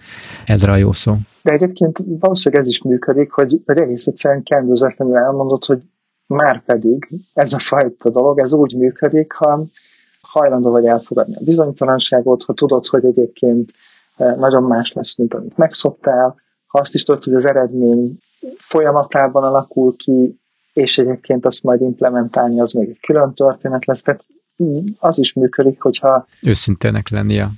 [0.46, 1.16] ezre a jó szó.
[1.42, 5.82] De egyébként valószínűleg ez is működik, hogy, hogy egész egyszerűen kendőzetlenül elmondod, hogy
[6.28, 9.66] már pedig ez a fajta dolog, ez úgy működik, ha
[10.22, 13.72] hajlandó vagy elfogadni a bizonytalanságot, ha tudod, hogy egyébként
[14.16, 16.36] eh, nagyon más lesz, mint amit megszoktál,
[16.68, 18.18] ha azt is tudod, hogy az eredmény
[18.58, 20.40] folyamatában alakul ki,
[20.74, 24.02] és egyébként azt majd implementálni, az még egy külön történet lesz.
[24.02, 24.26] Tehát
[25.00, 26.28] az is működik, hogyha...
[26.42, 27.50] Őszintének lennie.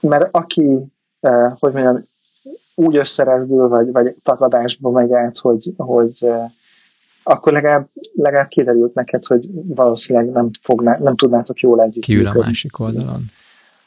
[0.00, 2.08] Mert aki, eh, hogy mondjam,
[2.74, 6.50] úgy összerezdül, vagy, vagy tagadásba megy át, hogy, hogy eh,
[7.22, 12.02] akkor legalább, legalább kiderült neked, hogy valószínűleg nem, fogná, nem tudnátok jól együtt.
[12.02, 13.24] Kiül a másik oldalon.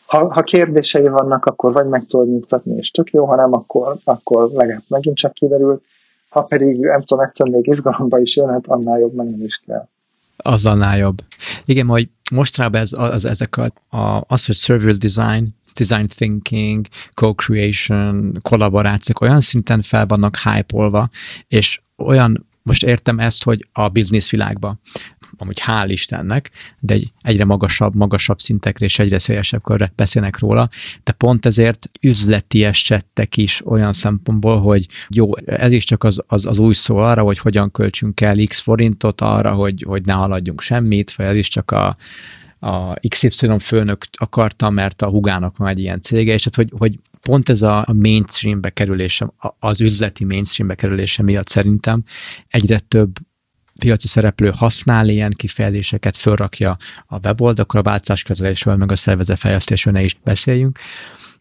[0.05, 3.97] Ha, ha kérdései vannak, akkor vagy meg tudod nyugtatni, és tök jó, ha nem, akkor,
[4.03, 5.83] akkor legalább megint csak kiderült.
[6.29, 9.61] Ha pedig, nem tudom, ettől még izgalomba is jön, hát annál jobb, meg nem is
[9.65, 9.87] kell
[10.35, 11.23] az annál jobb.
[11.65, 18.37] Igen, hogy mostanában ez, az, ezek a, a, az, hogy server design, design thinking, co-creation,
[18.41, 21.09] kollaborációk olyan szinten fel vannak hype
[21.47, 24.79] és olyan most értem ezt, hogy a biznisz világban,
[25.43, 30.69] amúgy hál' Istennek, de egy egyre magasabb, magasabb szintekre és egyre szélesebb körre beszélnek róla,
[31.03, 36.45] de pont ezért üzleti esettek is olyan szempontból, hogy jó, ez is csak az, az,
[36.45, 40.61] az új szó arra, hogy hogyan költsünk el x forintot arra, hogy, hogy ne haladjunk
[40.61, 41.97] semmit, vagy ez is csak a,
[42.59, 46.99] a XY főnök akarta, mert a hugának van egy ilyen cége, és hát, hogy, hogy
[47.21, 52.03] pont ez a mainstreambe kerülése, az üzleti mainstreambe kerülése miatt szerintem
[52.47, 53.11] egyre több
[53.79, 60.17] piaci szereplő használ ilyen kifejezéseket, fölrakja a weboldalakra, a változáskezelésről, meg a szervezetfejlesztésről ne is
[60.23, 60.79] beszéljünk.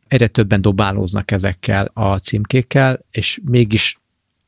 [0.08, 4.00] Egyre többen dobálóznak ezekkel a címkékkel, és mégis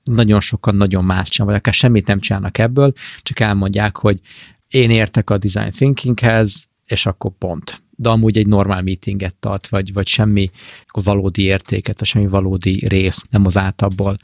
[0.04, 4.20] nagyon sokan nagyon más sem, vagy akár semmit nem csinálnak ebből, csak elmondják, hogy
[4.68, 7.82] én értek a design thinkinghez, és akkor pont.
[7.96, 10.50] De amúgy egy normál meetinget tart, vagy, vagy semmi
[10.92, 14.16] valódi értéket, a semmi valódi rész nem az átabból.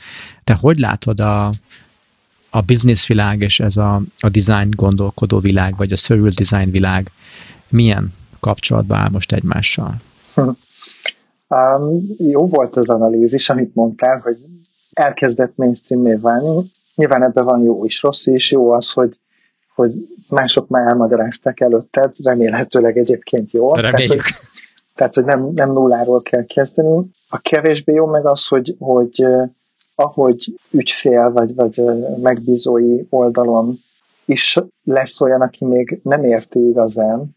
[0.45, 1.53] Te hogy látod a,
[2.51, 7.11] a business világ és ez a, a design gondolkodó világ, vagy a surreal design világ
[7.69, 9.95] milyen kapcsolatban áll most egymással?
[11.55, 14.37] Um, jó volt az analízis, amit mondtál, hogy
[14.93, 16.71] elkezdett mainstream válni.
[16.95, 18.51] Nyilván ebben van jó is, rossz is.
[18.51, 19.19] Jó az, hogy,
[19.75, 19.93] hogy
[20.29, 23.75] mások már elmagyarázták előtted, remélhetőleg egyébként jó.
[23.75, 24.09] Reméljük.
[24.09, 24.49] Tehát, hogy,
[24.95, 27.11] tehát, hogy nem, nem nulláról kell kezdeni.
[27.29, 29.25] A kevésbé jó meg az, hogy, hogy
[30.01, 31.83] ahogy ügyfél vagy, vagy
[32.17, 33.79] megbízói oldalon
[34.25, 37.37] is lesz olyan, aki még nem érti igazán,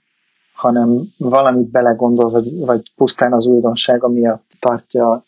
[0.53, 5.23] hanem valamit belegondol, vagy, vagy pusztán az újdonsága miatt tartja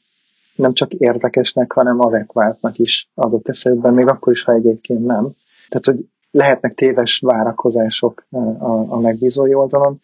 [0.55, 5.31] nem csak érdekesnek, hanem adekváltnak is adott esetben, még akkor is, ha egyébként nem.
[5.69, 8.25] Tehát, hogy lehetnek téves várakozások
[8.59, 10.01] a, a megbízói oldalon,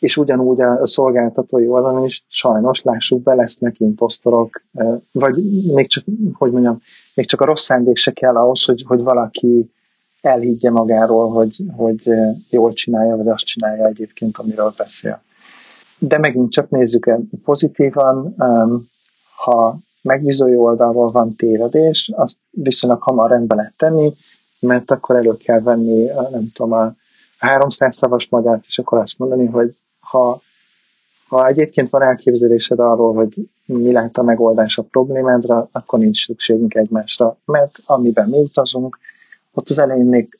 [0.00, 4.62] és ugyanúgy a szolgáltatói oldalon is sajnos, lássuk be, lesznek imposztorok,
[5.12, 5.34] vagy
[5.74, 6.80] még csak, hogy mondjam,
[7.14, 9.70] még csak a rossz szándék se kell ahhoz, hogy, hogy valaki
[10.20, 12.10] elhiggye magáról, hogy, hogy
[12.50, 15.22] jól csinálja, vagy azt csinálja egyébként, amiről beszél.
[15.98, 18.34] De megint csak nézzük el pozitívan,
[19.36, 24.12] ha megbízói oldalról van tévedés, azt viszonylag hamar rendbe lehet tenni,
[24.60, 26.94] mert akkor elő kell venni, nem tudom, a
[27.38, 29.74] 300 szavas magát, és akkor azt mondani, hogy
[30.10, 30.40] ha,
[31.28, 36.74] ha egyébként van elképzelésed arról, hogy mi lehet a megoldás a problémádra, akkor nincs szükségünk
[36.74, 38.98] egymásra, mert amiben mi utazunk,
[39.52, 40.38] ott az elején még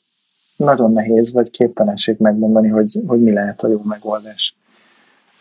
[0.55, 4.55] nagyon nehéz, vagy képtelenség megmondani, hogy, hogy mi lehet a jó megoldás.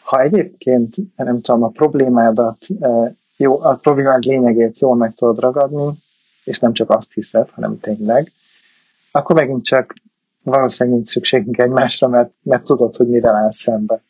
[0.02, 5.98] Ha egyébként, nem tudom, a problémádat, e, jó, a problémák lényegét jól meg tudod ragadni,
[6.44, 8.32] és nem csak azt hiszed, hanem tényleg,
[9.10, 9.94] akkor megint csak
[10.42, 14.02] valószínűleg nincs szükségünk egymásra, mert, mert tudod, hogy mivel áll szembe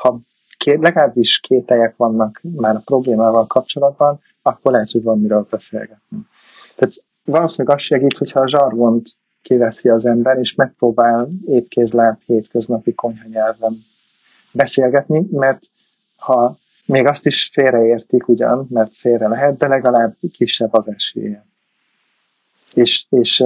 [0.00, 0.20] ha
[0.58, 6.18] két, legalábbis kételyek vannak már a problémával kapcsolatban, akkor lehet, hogy van miről beszélgetni.
[6.74, 6.94] Tehát
[7.24, 13.84] valószínűleg az segít, hogyha a zsargont kiveszi az ember, és megpróbál épkézláb hétköznapi konyha nyelven
[14.52, 15.62] beszélgetni, mert
[16.16, 21.46] ha még azt is félreértik ugyan, mert félre lehet, de legalább kisebb az esélye.
[22.74, 23.44] És, és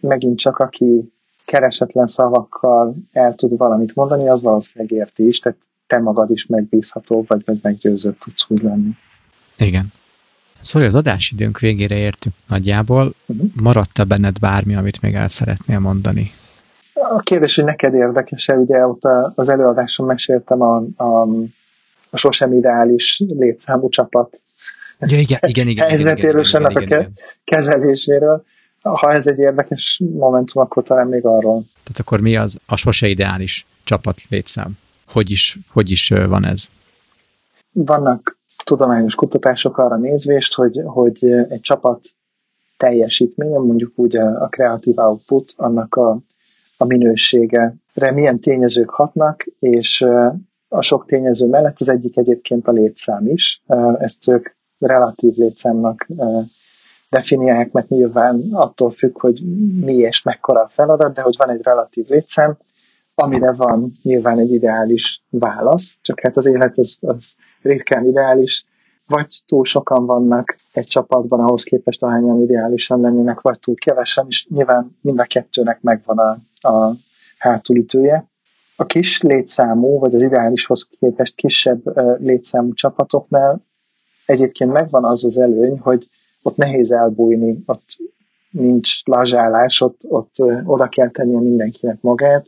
[0.00, 1.12] megint csak aki
[1.48, 7.24] keresetlen szavakkal el tud valamit mondani, az valószínűleg érti is, tehát te magad is megbízható
[7.28, 8.90] vagy, vagy meggyőzött tudsz úgy lenni.
[9.56, 9.92] Igen.
[10.60, 13.14] Szóval az adásidőnk végére értünk nagyjából.
[13.26, 13.50] Uh-huh.
[13.54, 16.32] Maradt-e benned bármi, amit még el szeretnél mondani?
[16.92, 19.02] A kérdés, hogy neked érdekes-e, ugye ott
[19.34, 21.22] az előadáson meséltem a, a,
[22.10, 24.40] a sosem ideális létszámú csapat
[25.00, 28.44] ja, igen, igen, igen, helyzetéről, igen, igen, igen, igen, igen, a kezeléséről
[28.82, 31.62] ha ez egy érdekes momentum, akkor talán még arról.
[31.82, 34.78] Tehát akkor mi az a sose ideális csapat létszám?
[35.06, 36.64] Hogy is, hogy is van ez?
[37.72, 42.00] Vannak tudományos kutatások arra nézvést, hogy, hogy egy csapat
[42.76, 46.18] teljesítménye, mondjuk úgy a, a kreatív output, annak a,
[46.76, 47.74] a minősége,
[48.14, 50.06] milyen tényezők hatnak, és
[50.68, 53.62] a sok tényező mellett az egyik egyébként a létszám is.
[53.98, 54.48] Ezt ők
[54.78, 56.06] relatív létszámnak
[57.08, 59.42] definiálják, mert nyilván attól függ, hogy
[59.80, 62.56] mi és mekkora a feladat, de hogy van egy relatív létszám,
[63.14, 68.64] amire van nyilván egy ideális válasz, csak hát az élet az, az ritkán ideális,
[69.06, 74.46] vagy túl sokan vannak egy csapatban ahhoz képest, ahányan ideálisan lennének, vagy túl kevesen, és
[74.46, 76.38] nyilván mind a kettőnek megvan a,
[76.68, 76.92] a
[77.38, 78.28] hátulütője.
[78.76, 81.80] A kis létszámú, vagy az ideálishoz képest kisebb
[82.20, 83.66] létszámú csapatoknál
[84.26, 86.08] egyébként megvan az az előny, hogy
[86.42, 87.96] ott nehéz elbújni, ott
[88.50, 90.34] nincs lazsálás, ott, ott
[90.64, 92.46] oda kell tennie mindenkinek magát,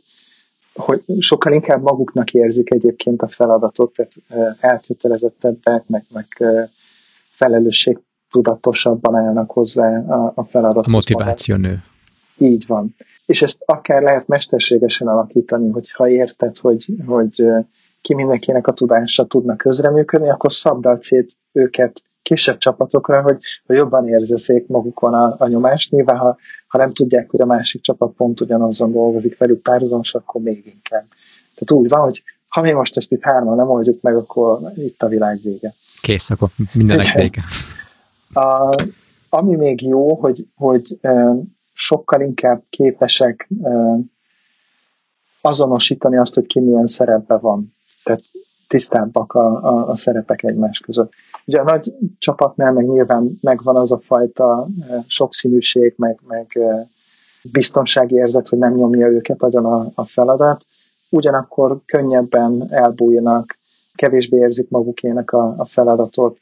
[0.73, 4.13] hogy sokkal inkább maguknak érzik egyébként a feladatot, tehát
[4.59, 6.27] elkötelezettebbek, meg, meg
[7.29, 7.99] felelősség
[8.31, 10.85] tudatosabban állnak hozzá a, a feladathoz.
[10.87, 11.83] A motiváció nő.
[12.37, 12.95] Így van.
[13.25, 17.43] És ezt akár lehet mesterségesen alakítani, hogyha érted, hogy, hogy
[18.01, 20.87] ki mindenkinek a tudása tudna közreműködni, akkor szabd
[21.51, 25.91] őket kisebb csapatokra, hogy, hogy jobban érzeszék magukon a, a nyomást.
[25.91, 30.41] Nyilván, ha, ha nem tudják, hogy a másik csapat pont ugyanazon dolgozik velük párhuzamos, akkor
[30.41, 31.05] még inkább.
[31.53, 35.03] Tehát úgy van, hogy ha mi most ezt itt hárman nem oldjuk meg, akkor itt
[35.03, 35.73] a világ vége.
[36.01, 37.43] Kész, akkor mindenek vége.
[38.33, 38.75] A,
[39.29, 40.99] ami még jó, hogy, hogy
[41.73, 43.49] sokkal inkább képesek
[45.41, 47.75] azonosítani azt, hogy ki milyen szerepben van.
[48.03, 48.21] Tehát
[48.71, 51.11] tisztábbak a, a, a szerepek egymás között.
[51.45, 54.67] Ugye a nagy csapatnál meg nyilván megvan az a fajta
[55.07, 56.59] sokszínűség, meg, meg
[57.51, 60.65] biztonsági érzet, hogy nem nyomja őket agyon a, a feladat,
[61.09, 63.57] ugyanakkor könnyebben elbújnak,
[63.95, 66.39] kevésbé érzik magukének a, a feladatot,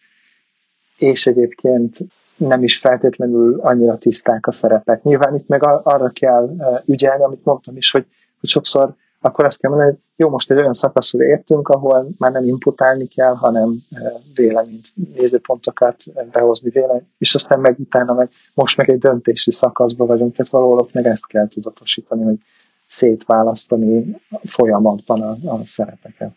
[0.97, 1.97] és egyébként
[2.35, 5.03] nem is feltétlenül annyira tiszták a szerepek.
[5.03, 6.49] Nyilván itt meg arra kell
[6.85, 8.05] ügyelni, amit mondtam is, hogy,
[8.39, 12.31] hogy sokszor akkor azt kell mondani, hogy jó, most egy olyan szakaszra értünk, ahol már
[12.31, 13.77] nem imputálni kell, hanem
[14.35, 20.35] véleményt, nézőpontokat behozni véleményt, és aztán meg utána meg most meg egy döntési szakaszban vagyunk,
[20.35, 22.37] tehát valahol ott meg ezt kell tudatosítani, hogy
[22.87, 26.31] szétválasztani folyamatban a, a szerepeket.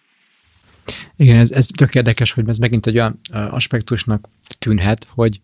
[1.16, 3.20] Igen, ez, ez tök érdekes, hogy ez megint egy olyan
[3.51, 4.28] aspektusnak
[4.59, 5.41] tűnhet, hogy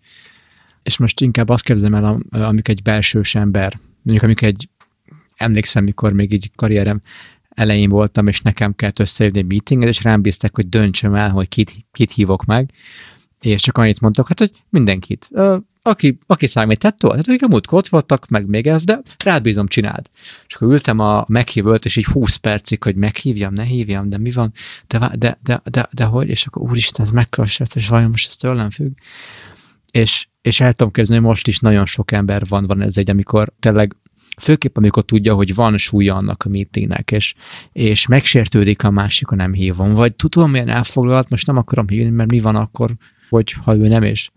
[0.83, 4.69] és most inkább azt kérdezem el, amik egy belsős ember, mondjuk amik egy
[5.39, 7.01] emlékszem, mikor még így karrierem
[7.49, 11.49] elején voltam, és nekem kellett összejönni egy meetinget, és rám bíztek, hogy döntsem el, hogy
[11.49, 12.71] kit, kit hívok meg,
[13.41, 15.31] és csak annyit mondtak, hát, hogy mindenkit.
[15.83, 19.43] Aki, aki számít tettől, hát akik a múltkor ott voltak, meg még ez, de rád
[19.43, 20.07] bízom, csináld.
[20.47, 24.31] És akkor ültem a meghívót, és így 20 percig, hogy meghívjam, ne hívjam, de mi
[24.31, 24.53] van,
[24.87, 28.29] de, de, de, de, de, de hogy, és akkor úristen, ez megkössett, és vajon most
[28.29, 28.93] ez tőlem függ.
[29.91, 33.53] És, és el tudom kezdeni, most is nagyon sok ember van, van ez egy, amikor
[33.61, 33.97] tényleg
[34.39, 37.35] Főképp, amikor tudja, hogy van súlya annak a meetingnek, és,
[37.73, 39.93] és megsértődik a másik, ha nem hívom.
[39.93, 42.91] Vagy tudom, milyen elfoglalt, most nem akarom hívni, mert mi van akkor,
[43.29, 44.31] hogy ha ő nem is.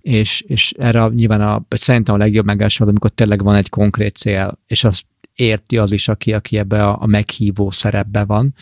[0.00, 4.16] És, és erre nyilván a, szerintem a legjobb megállás az, amikor tényleg van egy konkrét
[4.16, 5.02] cél, és az
[5.34, 8.54] érti az is, aki, aki ebbe a, a meghívó szerepbe van,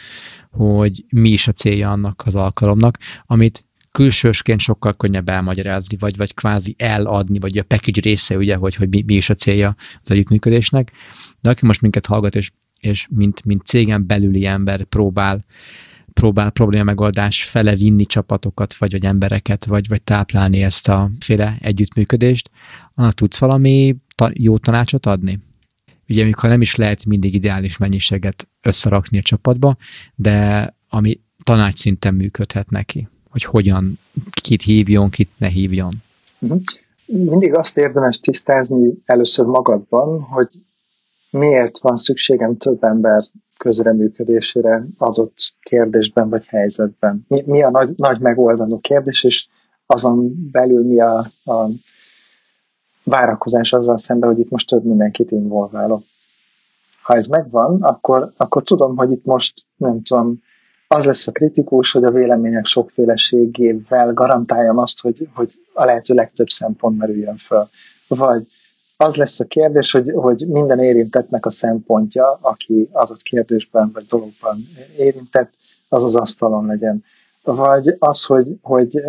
[0.50, 3.64] hogy mi is a célja annak az alkalomnak, amit
[3.94, 8.88] külsősként sokkal könnyebb elmagyarázni, vagy, vagy kvázi eladni, vagy a package része, ugye, hogy, hogy
[8.88, 10.92] mi, mi is a célja az együttműködésnek.
[11.40, 15.44] De aki most minket hallgat, és, és mint, mint cégen belüli ember próbál
[16.12, 21.56] próbál probléma megoldás fele vinni csapatokat, vagy, vagy embereket, vagy, vagy táplálni ezt a féle
[21.60, 22.50] együttműködést,
[22.94, 25.38] annak tudsz valami ta- jó tanácsot adni?
[26.08, 29.76] Ugye, amikor nem is lehet mindig ideális mennyiséget összerakni a csapatba,
[30.14, 33.98] de ami tanács szinten működhet neki hogy hogyan,
[34.42, 36.02] kit hívjon, kit ne hívjon?
[36.38, 36.56] Mhm.
[37.06, 40.48] Mindig azt érdemes tisztázni először magadban, hogy
[41.30, 43.24] miért van szükségem több ember
[43.56, 47.24] közreműködésére adott kérdésben vagy helyzetben.
[47.28, 49.48] Mi, mi a nagy, nagy megoldandó kérdés, és
[49.86, 51.68] azon belül mi a, a
[53.04, 56.02] várakozás azzal szemben, hogy itt most több mindenkit involválok.
[57.02, 60.42] Ha ez megvan, akkor, akkor tudom, hogy itt most, nem tudom,
[60.94, 66.48] az lesz a kritikus, hogy a vélemények sokféleségével garantáljam azt, hogy, hogy a lehető legtöbb
[66.48, 67.68] szempont merüljön föl.
[68.08, 68.46] Vagy
[68.96, 74.56] az lesz a kérdés, hogy, hogy minden érintettnek a szempontja, aki adott kérdésben vagy dologban
[74.98, 75.52] érintett,
[75.88, 77.04] az az asztalon legyen.
[77.42, 79.02] Vagy az, hogy, hogy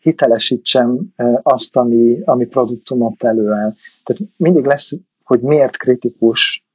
[0.00, 3.74] hitelesítsem azt, ami, ami produktumot előáll.
[4.04, 6.65] Tehát mindig lesz, hogy miért kritikus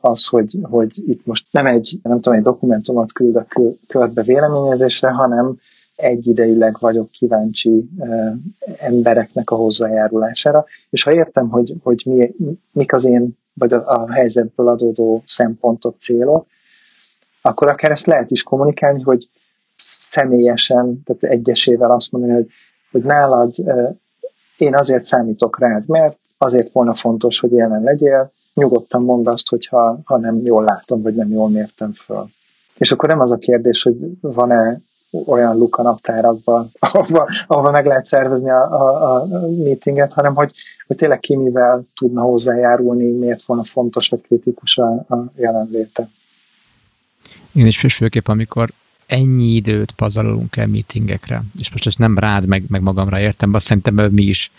[0.00, 5.58] az, hogy, hogy itt most nem egy, nem tudom, egy dokumentumot küldök körbe véleményezésre, hanem
[5.96, 7.88] egyidejűleg vagyok kíváncsi
[8.78, 12.34] embereknek a hozzájárulására, és ha értem, hogy, hogy mi,
[12.72, 16.46] mik az én, vagy a, a helyzetből adódó szempontok, célok,
[17.42, 19.28] akkor akár ezt lehet is kommunikálni, hogy
[19.78, 22.46] személyesen, tehát egyesével azt mondani, hogy,
[22.90, 23.54] hogy nálad
[24.58, 30.00] én azért számítok rád, mert azért volna fontos, hogy jelen legyél, nyugodtan mondd azt, hogyha
[30.04, 32.28] ha nem jól látom, vagy nem jól mértem föl.
[32.78, 34.80] És akkor nem az a kérdés, hogy van-e
[35.26, 39.26] olyan luka naptárakban, ahova, ahova meg lehet szervezni a, a, a
[39.62, 40.52] meetinget, hanem hogy,
[40.86, 46.08] hogy tényleg ki mivel tudna hozzájárulni, miért volna fontos vagy kritikus a, a jelenléte.
[47.52, 48.70] Igen, és főképp amikor
[49.08, 53.66] ennyi időt pazarolunk el meetingekre, és most ezt nem rád, meg, meg magamra értem, azt
[53.66, 54.50] szerintem mi is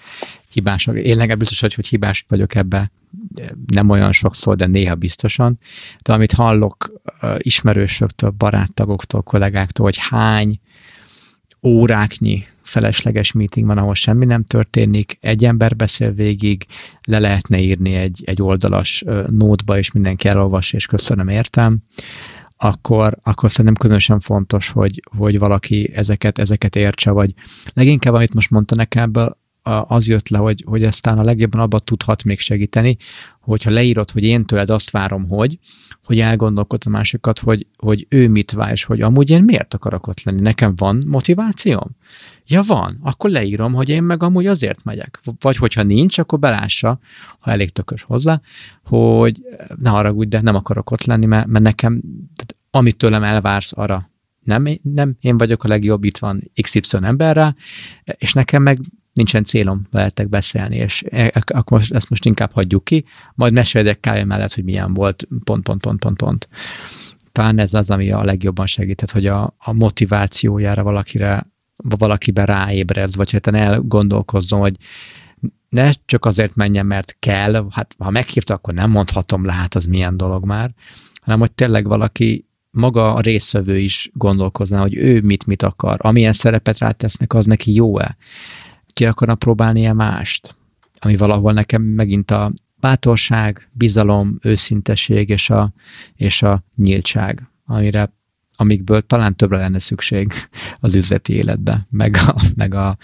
[0.50, 0.97] hibásak.
[0.97, 2.91] Én legalább biztos hogy, hogy hibás vagyok ebbe,
[3.68, 5.60] nem olyan sokszor, de néha biztosan.
[6.02, 7.02] De amit hallok
[7.38, 10.60] ismerősöktől, baráttagoktól, kollégáktól, hogy hány
[11.62, 16.66] óráknyi felesleges meeting van, ahol semmi nem történik, egy ember beszél végig,
[17.04, 21.82] le lehetne írni egy, egy oldalas nótba, és mindenki elolvas, és köszönöm, értem
[22.62, 27.34] akkor, akkor szerintem különösen fontos, hogy, hogy valaki ezeket, ezeket értse, vagy
[27.74, 29.38] leginkább, amit most mondta nekem ebből,
[29.88, 32.97] az jött le, hogy, hogy aztán a legjobban abban tudhat még segíteni,
[33.39, 35.60] hogyha leírod, hogy én tőled azt várom, hogy,
[36.03, 40.07] hogy elgondolkod a másikat, hogy, hogy ő mit vár, és hogy amúgy én miért akarok
[40.07, 41.95] ott lenni, nekem van motivációm?
[42.50, 45.20] Ja, van, akkor leírom, hogy én meg amúgy azért megyek.
[45.39, 47.00] Vagy hogyha nincs, akkor belássa,
[47.39, 48.41] ha elég tökös hozzá,
[48.84, 49.39] hogy
[49.76, 52.02] ne haragudj, de nem akarok ott lenni, mert, mert nekem,
[52.36, 54.10] tehát amit tőlem elvársz, arra
[54.43, 57.56] nem, nem én vagyok a legjobb, itt van XY emberrel,
[58.04, 58.80] és nekem meg
[59.14, 64.00] nincsen célom veletek beszélni, és e, e, akkor ezt most inkább hagyjuk ki, majd mesélek
[64.00, 66.50] kávé mellett, hogy milyen volt, pont, pont, pont, pont, pont.
[67.32, 71.47] Talán ez az, ami a legjobban segített, hogy a, a motivációjára valakire,
[71.84, 74.76] valakiben ráébredsz, vagy hát elgondolkozzon, hogy
[75.70, 79.86] ne csak azért menjen, mert kell, hát ha meghívta, akkor nem mondhatom le, hát az
[79.86, 80.72] milyen dolog már,
[81.22, 86.78] hanem hogy tényleg valaki maga a résztvevő is gondolkozna, hogy ő mit-mit akar, amilyen szerepet
[86.78, 88.18] rátesznek, az neki jó-e?
[88.94, 90.56] Ki akarna próbálni-e mást,
[91.00, 95.74] ami valahol nekem megint a bátorság, bizalom, őszinteség és a,
[96.16, 98.14] és a nyíltság, amire
[98.60, 100.34] amikből talán többre lenne szükség
[100.80, 102.97] az üzleti életbe, meg a, meg a,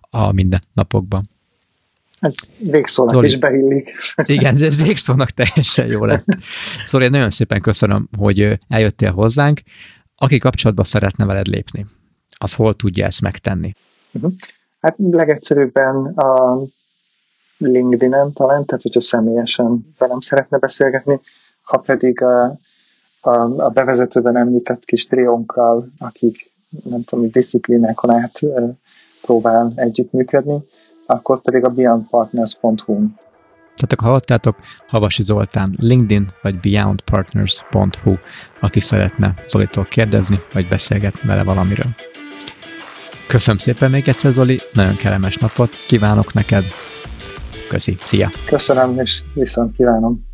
[0.00, 1.28] a mindennapokban.
[2.20, 3.90] Ez végszónak Zoli, is beillik.
[4.24, 6.24] Igen, ez végszónak teljesen jó lett.
[6.86, 9.60] Szóval én nagyon szépen köszönöm, hogy eljöttél hozzánk.
[10.16, 11.86] Aki kapcsolatba szeretne veled lépni,
[12.36, 13.74] az hol tudja ezt megtenni?
[14.12, 14.32] Uh-huh.
[14.80, 16.62] Hát legegyszerűbben a
[17.58, 21.20] LinkedIn-en talán, tehát hogyha személyesen velem szeretne beszélgetni,
[21.62, 22.58] ha pedig a,
[23.20, 26.52] a, a bevezetőben említett kis triónkkal, akik
[26.84, 28.40] nem tudom, disziplinákon át
[29.22, 30.58] próbál együttműködni,
[31.06, 33.06] akkor pedig a beyondpartners.hu.
[33.74, 34.56] Tehát ha hallottátok,
[34.88, 38.14] Havasi Zoltán LinkedIn vagy beyondpartners.hu,
[38.60, 41.88] aki szeretne Zolitól kérdezni, vagy beszélgetni vele valamiről.
[43.28, 46.64] Köszönöm szépen még egyszer, Zoli, nagyon kellemes napot kívánok neked.
[47.68, 48.30] Köszi, szia!
[48.46, 50.29] Köszönöm, és viszont kívánom.